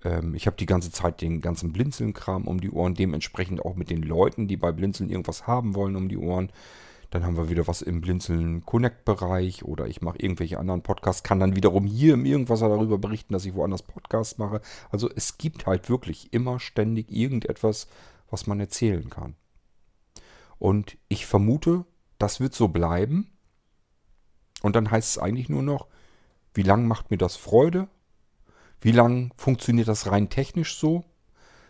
[0.05, 3.91] Ähm, ich habe die ganze Zeit den ganzen Blinzeln-Kram um die Ohren, dementsprechend auch mit
[3.91, 6.51] den Leuten, die bei Blinzeln irgendwas haben wollen, um die Ohren.
[7.11, 11.41] Dann haben wir wieder was im Blinzeln Connect-Bereich oder ich mache irgendwelche anderen Podcasts, kann
[11.41, 14.61] dann wiederum hier im Irgendwas darüber berichten, dass ich woanders Podcasts mache.
[14.91, 17.89] Also es gibt halt wirklich immer ständig irgendetwas,
[18.31, 19.35] was man erzählen kann.
[20.59, 21.85] Und ich vermute,
[22.19, 23.33] das wird so bleiben.
[24.63, 25.89] Und dann heißt es eigentlich nur noch,
[26.55, 27.89] wie lange macht mir das Freude?
[28.81, 31.05] Wie lange funktioniert das rein technisch so?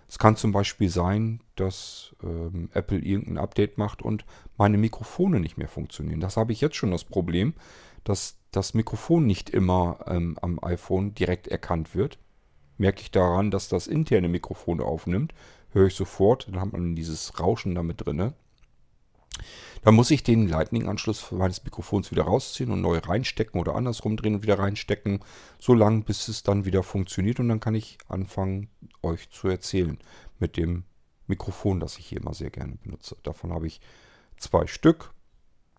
[0.08, 4.24] Es kann zum Beispiel sein, dass ähm, Apple irgendein Update macht und
[4.56, 6.20] meine Mikrofone nicht mehr funktionieren.
[6.20, 7.54] Das habe ich jetzt schon das Problem,
[8.02, 12.18] dass das Mikrofon nicht immer ähm, am iPhone direkt erkannt wird.
[12.76, 15.32] Merke ich daran, dass das interne Mikrofon aufnimmt,
[15.72, 18.32] höre ich sofort, dann hat man dieses Rauschen damit drin.
[19.82, 24.36] Dann muss ich den Lightning-Anschluss meines Mikrofons wieder rausziehen und neu reinstecken oder andersrum drehen
[24.36, 25.20] und wieder reinstecken,
[25.58, 28.68] so lange bis es dann wieder funktioniert und dann kann ich anfangen,
[29.02, 29.98] euch zu erzählen
[30.38, 30.84] mit dem
[31.26, 33.16] Mikrofon, das ich hier immer sehr gerne benutze.
[33.22, 33.80] Davon habe ich
[34.36, 35.12] zwei Stück.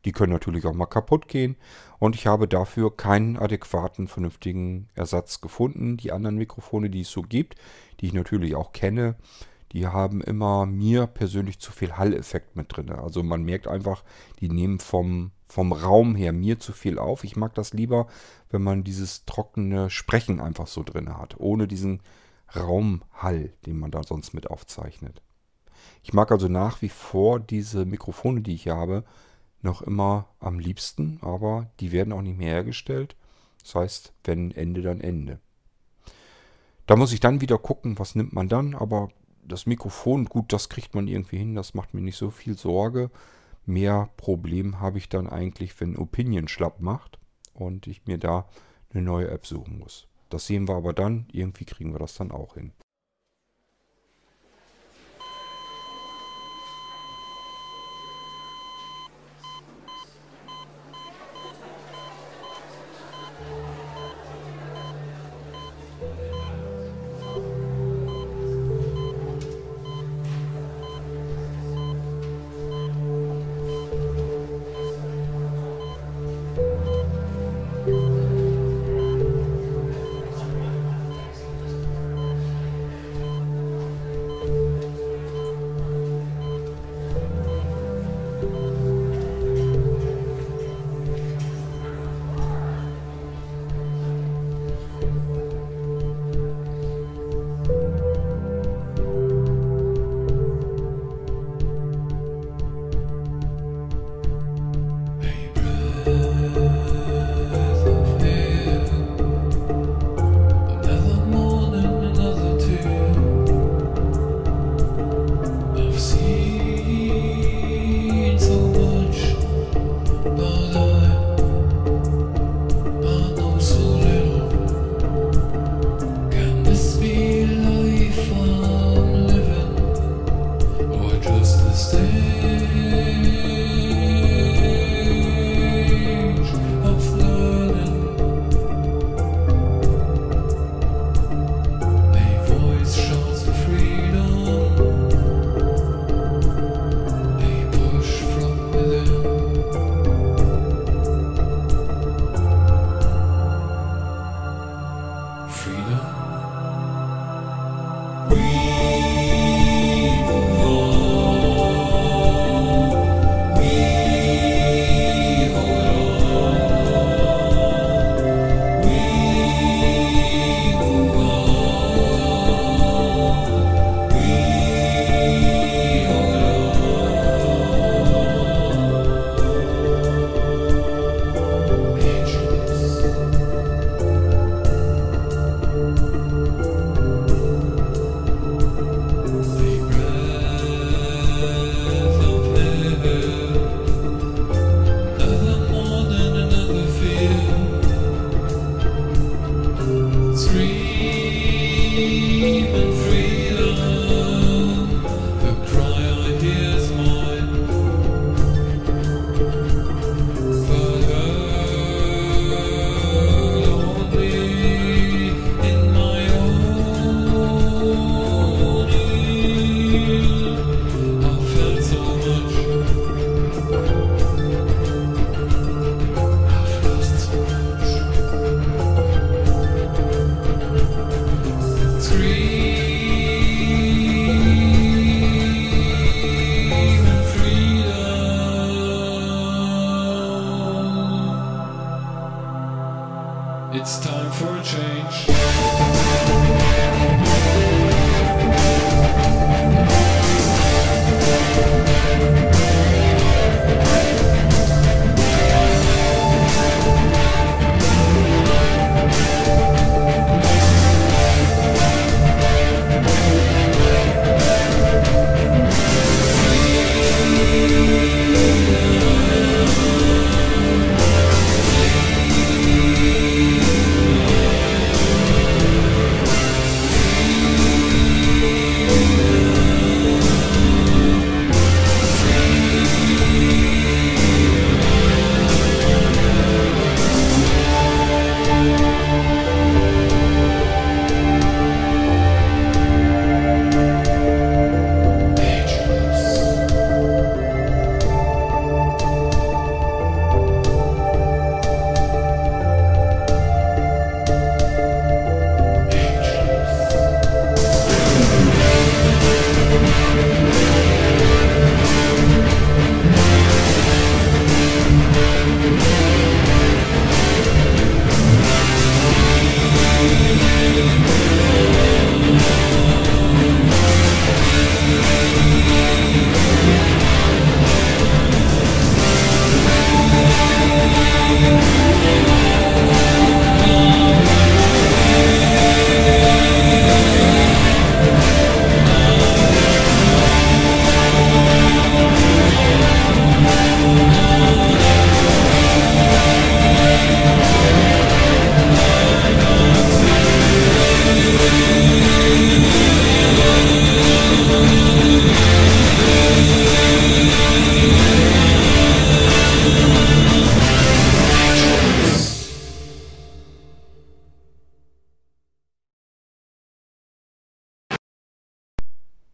[0.04, 1.56] Die können natürlich auch mal kaputt gehen
[2.00, 5.98] und ich habe dafür keinen adäquaten, vernünftigen Ersatz gefunden.
[5.98, 7.56] Die anderen Mikrofone, die es so gibt,
[8.00, 9.16] die ich natürlich auch kenne,
[9.72, 12.90] die haben immer mir persönlich zu viel Hall-Effekt mit drin.
[12.92, 14.04] Also man merkt einfach,
[14.40, 17.24] die nehmen vom, vom Raum her mir zu viel auf.
[17.24, 18.08] Ich mag das lieber,
[18.50, 22.02] wenn man dieses trockene Sprechen einfach so drin hat, ohne diesen
[22.54, 25.22] Raumhall, den man da sonst mit aufzeichnet.
[26.04, 29.04] Ich mag also nach wie vor diese Mikrofone, die ich hier habe,
[29.62, 33.16] noch immer am liebsten, aber die werden auch nicht mehr hergestellt.
[33.62, 35.40] Das heißt, wenn Ende, dann Ende.
[36.88, 39.10] Da muss ich dann wieder gucken, was nimmt man dann, aber
[39.44, 43.10] das Mikrofon, gut, das kriegt man irgendwie hin, das macht mir nicht so viel Sorge.
[43.66, 47.20] Mehr Problem habe ich dann eigentlich, wenn Opinion schlapp macht
[47.54, 48.48] und ich mir da
[48.94, 50.08] eine neue App suchen muss.
[50.30, 52.72] Das sehen wir aber dann, irgendwie kriegen wir das dann auch hin.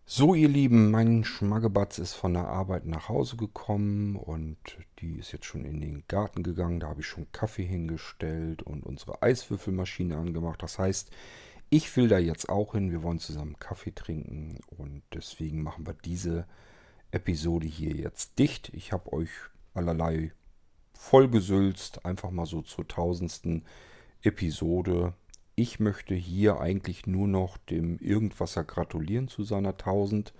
[0.09, 4.57] So, ihr Lieben, mein Schmaggebatz ist von der Arbeit nach Hause gekommen und
[4.99, 6.79] die ist jetzt schon in den Garten gegangen.
[6.79, 10.63] Da habe ich schon Kaffee hingestellt und unsere Eiswürfelmaschine angemacht.
[10.63, 11.11] Das heißt,
[11.69, 12.89] ich will da jetzt auch hin.
[12.89, 16.47] Wir wollen zusammen Kaffee trinken und deswegen machen wir diese
[17.11, 18.69] Episode hier jetzt dicht.
[18.73, 19.31] Ich habe euch
[19.73, 20.31] allerlei
[20.93, 23.65] vollgesülzt, einfach mal so zur tausendsten
[24.21, 25.15] Episode
[25.57, 30.31] ich möchte hier eigentlich nur noch dem Irgendwasser gratulieren zu seiner 1000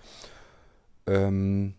[1.07, 1.73] ähm,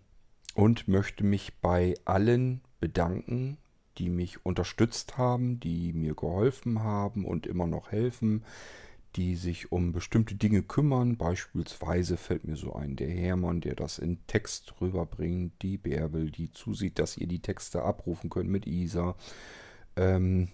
[0.54, 3.56] und möchte mich bei allen bedanken,
[3.96, 8.44] die mich unterstützt haben, die mir geholfen haben und immer noch helfen,
[9.14, 11.16] die sich um bestimmte Dinge kümmern.
[11.16, 16.50] Beispielsweise fällt mir so ein, der Hermann, der das in Text rüberbringt, die Bärbel, die
[16.50, 19.14] zusieht, dass ihr die Texte abrufen könnt mit Isa.
[19.94, 20.48] Ähm,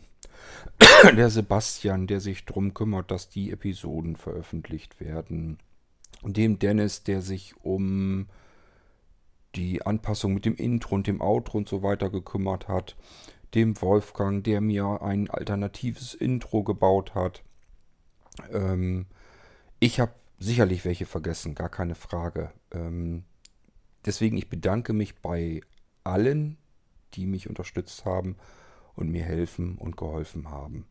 [1.16, 5.58] der Sebastian, der sich darum kümmert, dass die Episoden veröffentlicht werden.
[6.22, 8.26] Dem Dennis, der sich um
[9.54, 12.96] die Anpassung mit dem Intro und dem Outro und so weiter gekümmert hat.
[13.54, 17.42] Dem Wolfgang, der mir ein alternatives Intro gebaut hat.
[18.50, 19.06] Ähm,
[19.78, 22.50] ich habe sicherlich welche vergessen, gar keine Frage.
[22.72, 23.24] Ähm,
[24.04, 25.60] deswegen, ich bedanke mich bei
[26.02, 26.58] allen,
[27.14, 28.36] die mich unterstützt haben
[28.96, 30.86] und mir helfen und geholfen haben.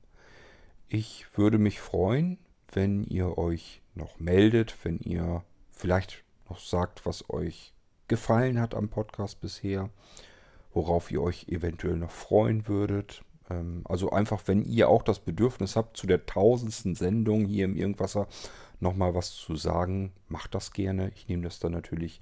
[0.88, 2.38] Ich würde mich freuen,
[2.72, 7.74] wenn ihr euch noch meldet, wenn ihr vielleicht noch sagt, was euch
[8.08, 9.89] gefallen hat am Podcast bisher,
[10.74, 13.24] worauf ihr euch eventuell noch freuen würdet.
[13.49, 17.76] Ähm, also einfach, wenn ihr auch das Bedürfnis habt, zu der tausendsten Sendung hier im
[17.76, 18.28] Irgendwasser
[18.80, 21.12] nochmal was zu sagen, macht das gerne.
[21.16, 22.22] Ich nehme das dann natürlich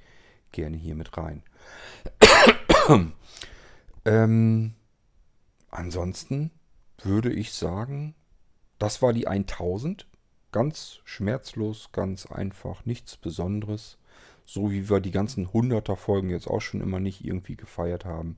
[0.51, 1.43] gerne hier mit rein.
[4.05, 4.73] ähm,
[5.72, 6.51] Ansonsten
[7.01, 8.13] würde ich sagen,
[8.78, 10.07] das war die 1000.
[10.51, 13.97] Ganz schmerzlos, ganz einfach, nichts Besonderes.
[14.45, 18.36] So wie wir die ganzen 100er Folgen jetzt auch schon immer nicht irgendwie gefeiert haben.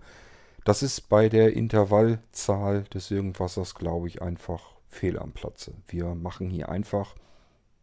[0.63, 5.73] Das ist bei der Intervallzahl des Irgendwassers, glaube ich, einfach fehl am Platze.
[5.87, 7.15] Wir machen hier einfach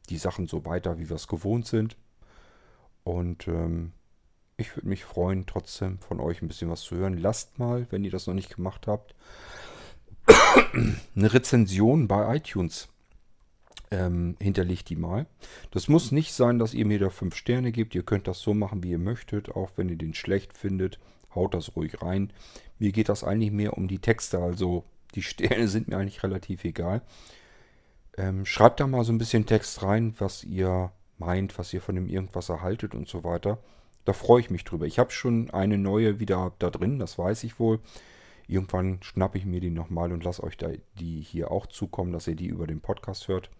[0.08, 1.96] die Sachen so weiter, wie wir es gewohnt sind.
[3.02, 3.92] Und ähm,
[4.60, 7.16] ich würde mich freuen, trotzdem von euch ein bisschen was zu hören.
[7.16, 9.14] Lasst mal, wenn ihr das noch nicht gemacht habt,
[11.16, 12.88] eine Rezension bei iTunes
[13.90, 15.26] ähm, hinterlegt die mal.
[15.70, 17.94] Das muss nicht sein, dass ihr mir da fünf Sterne gebt.
[17.94, 19.50] Ihr könnt das so machen, wie ihr möchtet.
[19.50, 20.98] Auch wenn ihr den schlecht findet,
[21.34, 22.32] haut das ruhig rein.
[22.78, 24.38] Mir geht das eigentlich mehr um die Texte.
[24.38, 24.84] Also
[25.14, 27.02] die Sterne sind mir eigentlich relativ egal.
[28.16, 31.94] Ähm, schreibt da mal so ein bisschen Text rein, was ihr meint, was ihr von
[31.94, 33.58] dem irgendwas erhaltet und so weiter.
[34.04, 34.86] Da freue ich mich drüber.
[34.86, 37.80] Ich habe schon eine neue wieder da drin, das weiß ich wohl.
[38.46, 42.26] Irgendwann schnappe ich mir die nochmal und lasse euch da die hier auch zukommen, dass
[42.26, 43.50] ihr die über den Podcast hört.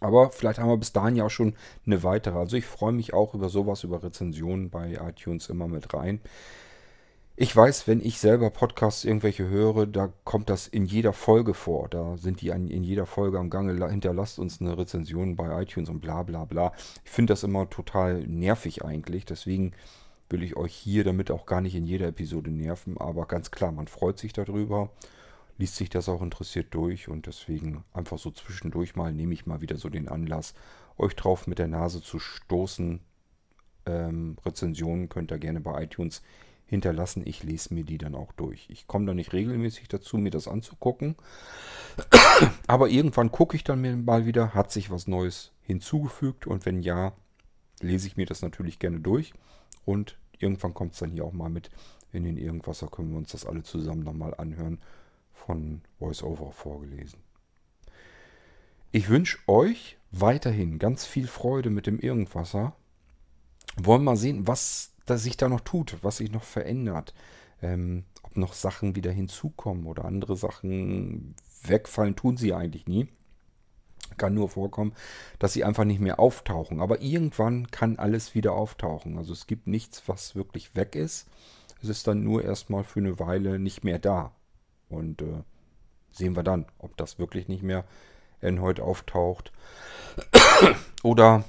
[0.00, 1.54] Aber vielleicht haben wir bis dahin ja auch schon
[1.84, 2.38] eine weitere.
[2.38, 6.20] Also ich freue mich auch über sowas, über Rezensionen bei iTunes immer mit rein.
[7.40, 11.88] Ich weiß, wenn ich selber Podcasts irgendwelche höre, da kommt das in jeder Folge vor.
[11.88, 16.00] Da sind die in jeder Folge am Gange, hinterlasst uns eine Rezension bei iTunes und
[16.00, 16.72] bla bla bla.
[17.04, 19.24] Ich finde das immer total nervig eigentlich.
[19.24, 19.70] Deswegen
[20.28, 22.98] will ich euch hier damit auch gar nicht in jeder Episode nerven.
[22.98, 24.90] Aber ganz klar, man freut sich darüber
[25.58, 29.60] liest sich das auch interessiert durch und deswegen einfach so zwischendurch mal nehme ich mal
[29.60, 30.54] wieder so den Anlass,
[30.96, 33.00] euch drauf mit der Nase zu stoßen.
[33.86, 36.22] Ähm, Rezensionen könnt ihr gerne bei iTunes
[36.68, 37.22] hinterlassen.
[37.26, 38.68] Ich lese mir die dann auch durch.
[38.70, 41.16] Ich komme da nicht regelmäßig dazu, mir das anzugucken.
[42.66, 47.12] Aber irgendwann gucke ich dann mal wieder, hat sich was Neues hinzugefügt und wenn ja,
[47.80, 49.32] lese ich mir das natürlich gerne durch
[49.84, 51.70] und irgendwann kommt es dann hier auch mal mit
[52.12, 54.78] in den Irgendwasser, können wir uns das alle zusammen nochmal anhören
[55.32, 57.20] von VoiceOver vorgelesen.
[58.92, 62.74] Ich wünsche euch weiterhin ganz viel Freude mit dem Irgendwasser.
[63.76, 67.14] Wollen mal sehen, was da sich da noch tut, was sich noch verändert.
[67.60, 73.08] Ähm, ob noch Sachen wieder hinzukommen oder andere Sachen wegfallen, tun sie eigentlich nie.
[74.16, 74.94] Kann nur vorkommen,
[75.38, 76.80] dass sie einfach nicht mehr auftauchen.
[76.80, 79.18] Aber irgendwann kann alles wieder auftauchen.
[79.18, 81.28] Also es gibt nichts, was wirklich weg ist.
[81.82, 84.32] Es ist dann nur erstmal für eine Weile nicht mehr da.
[84.88, 85.42] Und äh,
[86.10, 87.84] sehen wir dann, ob das wirklich nicht mehr
[88.40, 89.52] in heute auftaucht.
[91.02, 91.44] Oder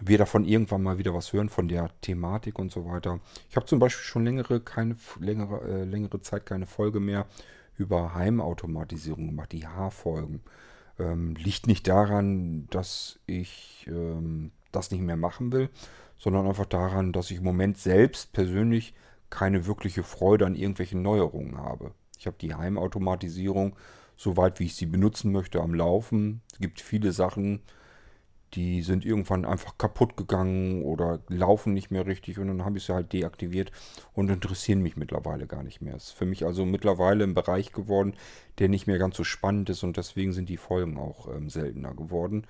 [0.00, 3.20] wir davon irgendwann mal wieder was hören von der Thematik und so weiter.
[3.48, 7.26] Ich habe zum Beispiel schon längere, keine, längere, äh, längere Zeit keine Folge mehr
[7.76, 10.40] über Heimautomatisierung gemacht, die H-Folgen.
[10.98, 15.68] Ähm, liegt nicht daran, dass ich ähm, das nicht mehr machen will,
[16.18, 18.94] sondern einfach daran, dass ich im Moment selbst persönlich
[19.30, 21.92] keine wirkliche Freude an irgendwelchen Neuerungen habe.
[22.18, 23.76] Ich habe die Heimautomatisierung,
[24.16, 26.42] soweit wie ich sie benutzen möchte, am Laufen.
[26.52, 27.60] Es gibt viele Sachen,
[28.54, 32.84] die sind irgendwann einfach kaputt gegangen oder laufen nicht mehr richtig und dann habe ich
[32.84, 33.72] sie halt deaktiviert
[34.12, 35.96] und interessieren mich mittlerweile gar nicht mehr.
[35.96, 38.14] Es ist für mich also mittlerweile ein Bereich geworden,
[38.58, 41.94] der nicht mehr ganz so spannend ist und deswegen sind die Folgen auch ähm, seltener
[41.94, 42.46] geworden.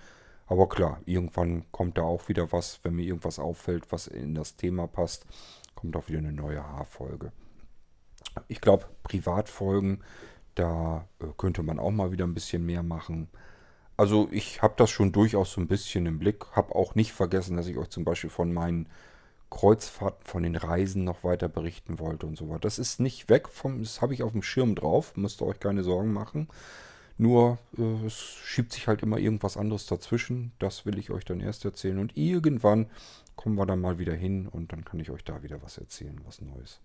[0.46, 4.56] Aber klar, irgendwann kommt da auch wieder was, wenn mir irgendwas auffällt, was in das
[4.56, 5.26] Thema passt,
[5.74, 7.32] kommt auch wieder eine neue Haarfolge.
[8.48, 10.02] Ich glaube, Privatfolgen,
[10.54, 13.28] da äh, könnte man auch mal wieder ein bisschen mehr machen.
[13.96, 16.46] Also ich habe das schon durchaus so ein bisschen im Blick.
[16.52, 18.88] Habe auch nicht vergessen, dass ich euch zum Beispiel von meinen
[19.50, 22.60] Kreuzfahrten, von den Reisen noch weiter berichten wollte und so weiter.
[22.60, 25.16] Das ist nicht weg, vom, das habe ich auf dem Schirm drauf.
[25.16, 26.48] Müsst ihr euch keine Sorgen machen.
[27.16, 30.52] Nur äh, es schiebt sich halt immer irgendwas anderes dazwischen.
[30.58, 31.98] Das will ich euch dann erst erzählen.
[31.98, 32.90] Und irgendwann
[33.36, 36.20] kommen wir dann mal wieder hin und dann kann ich euch da wieder was erzählen,
[36.24, 36.80] was Neues.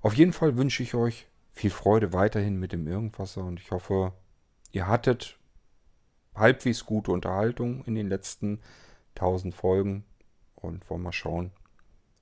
[0.00, 4.12] Auf jeden Fall wünsche ich euch viel Freude weiterhin mit dem Irgendwasser und ich hoffe,
[4.72, 5.38] ihr hattet
[6.34, 8.60] halbwegs gute Unterhaltung in den letzten
[9.16, 10.04] 1000 Folgen
[10.54, 11.50] und wollen mal schauen,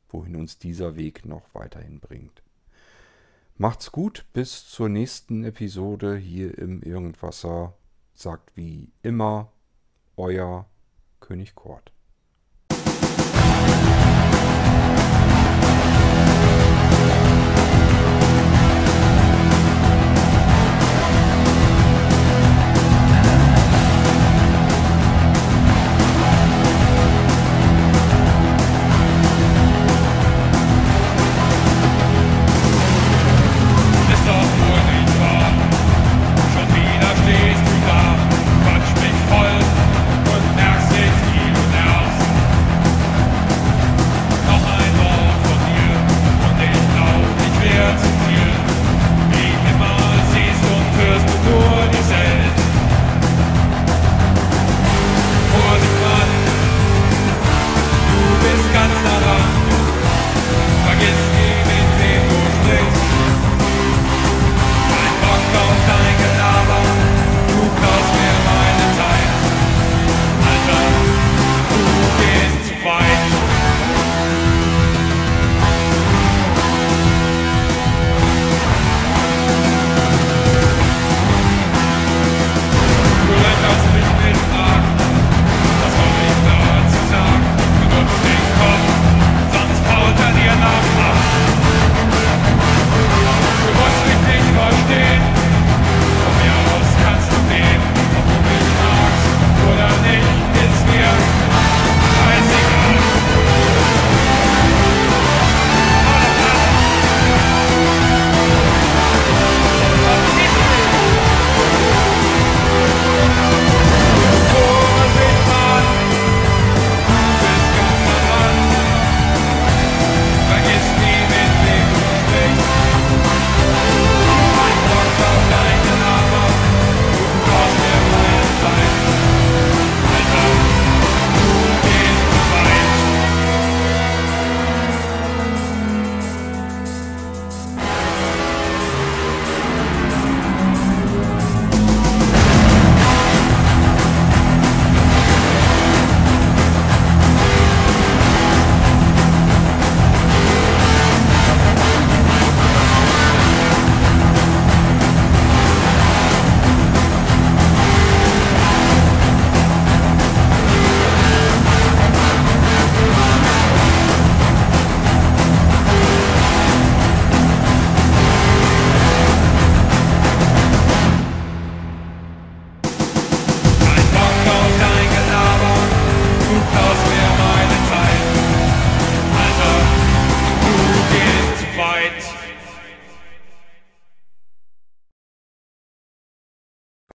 [0.08, 2.42] wohin uns dieser Weg noch weiterhin bringt.
[3.56, 7.74] Macht's gut, bis zur nächsten Episode hier im Irgendwasser.
[8.14, 9.52] Sagt wie immer
[10.16, 10.66] euer
[11.20, 11.92] König Kort.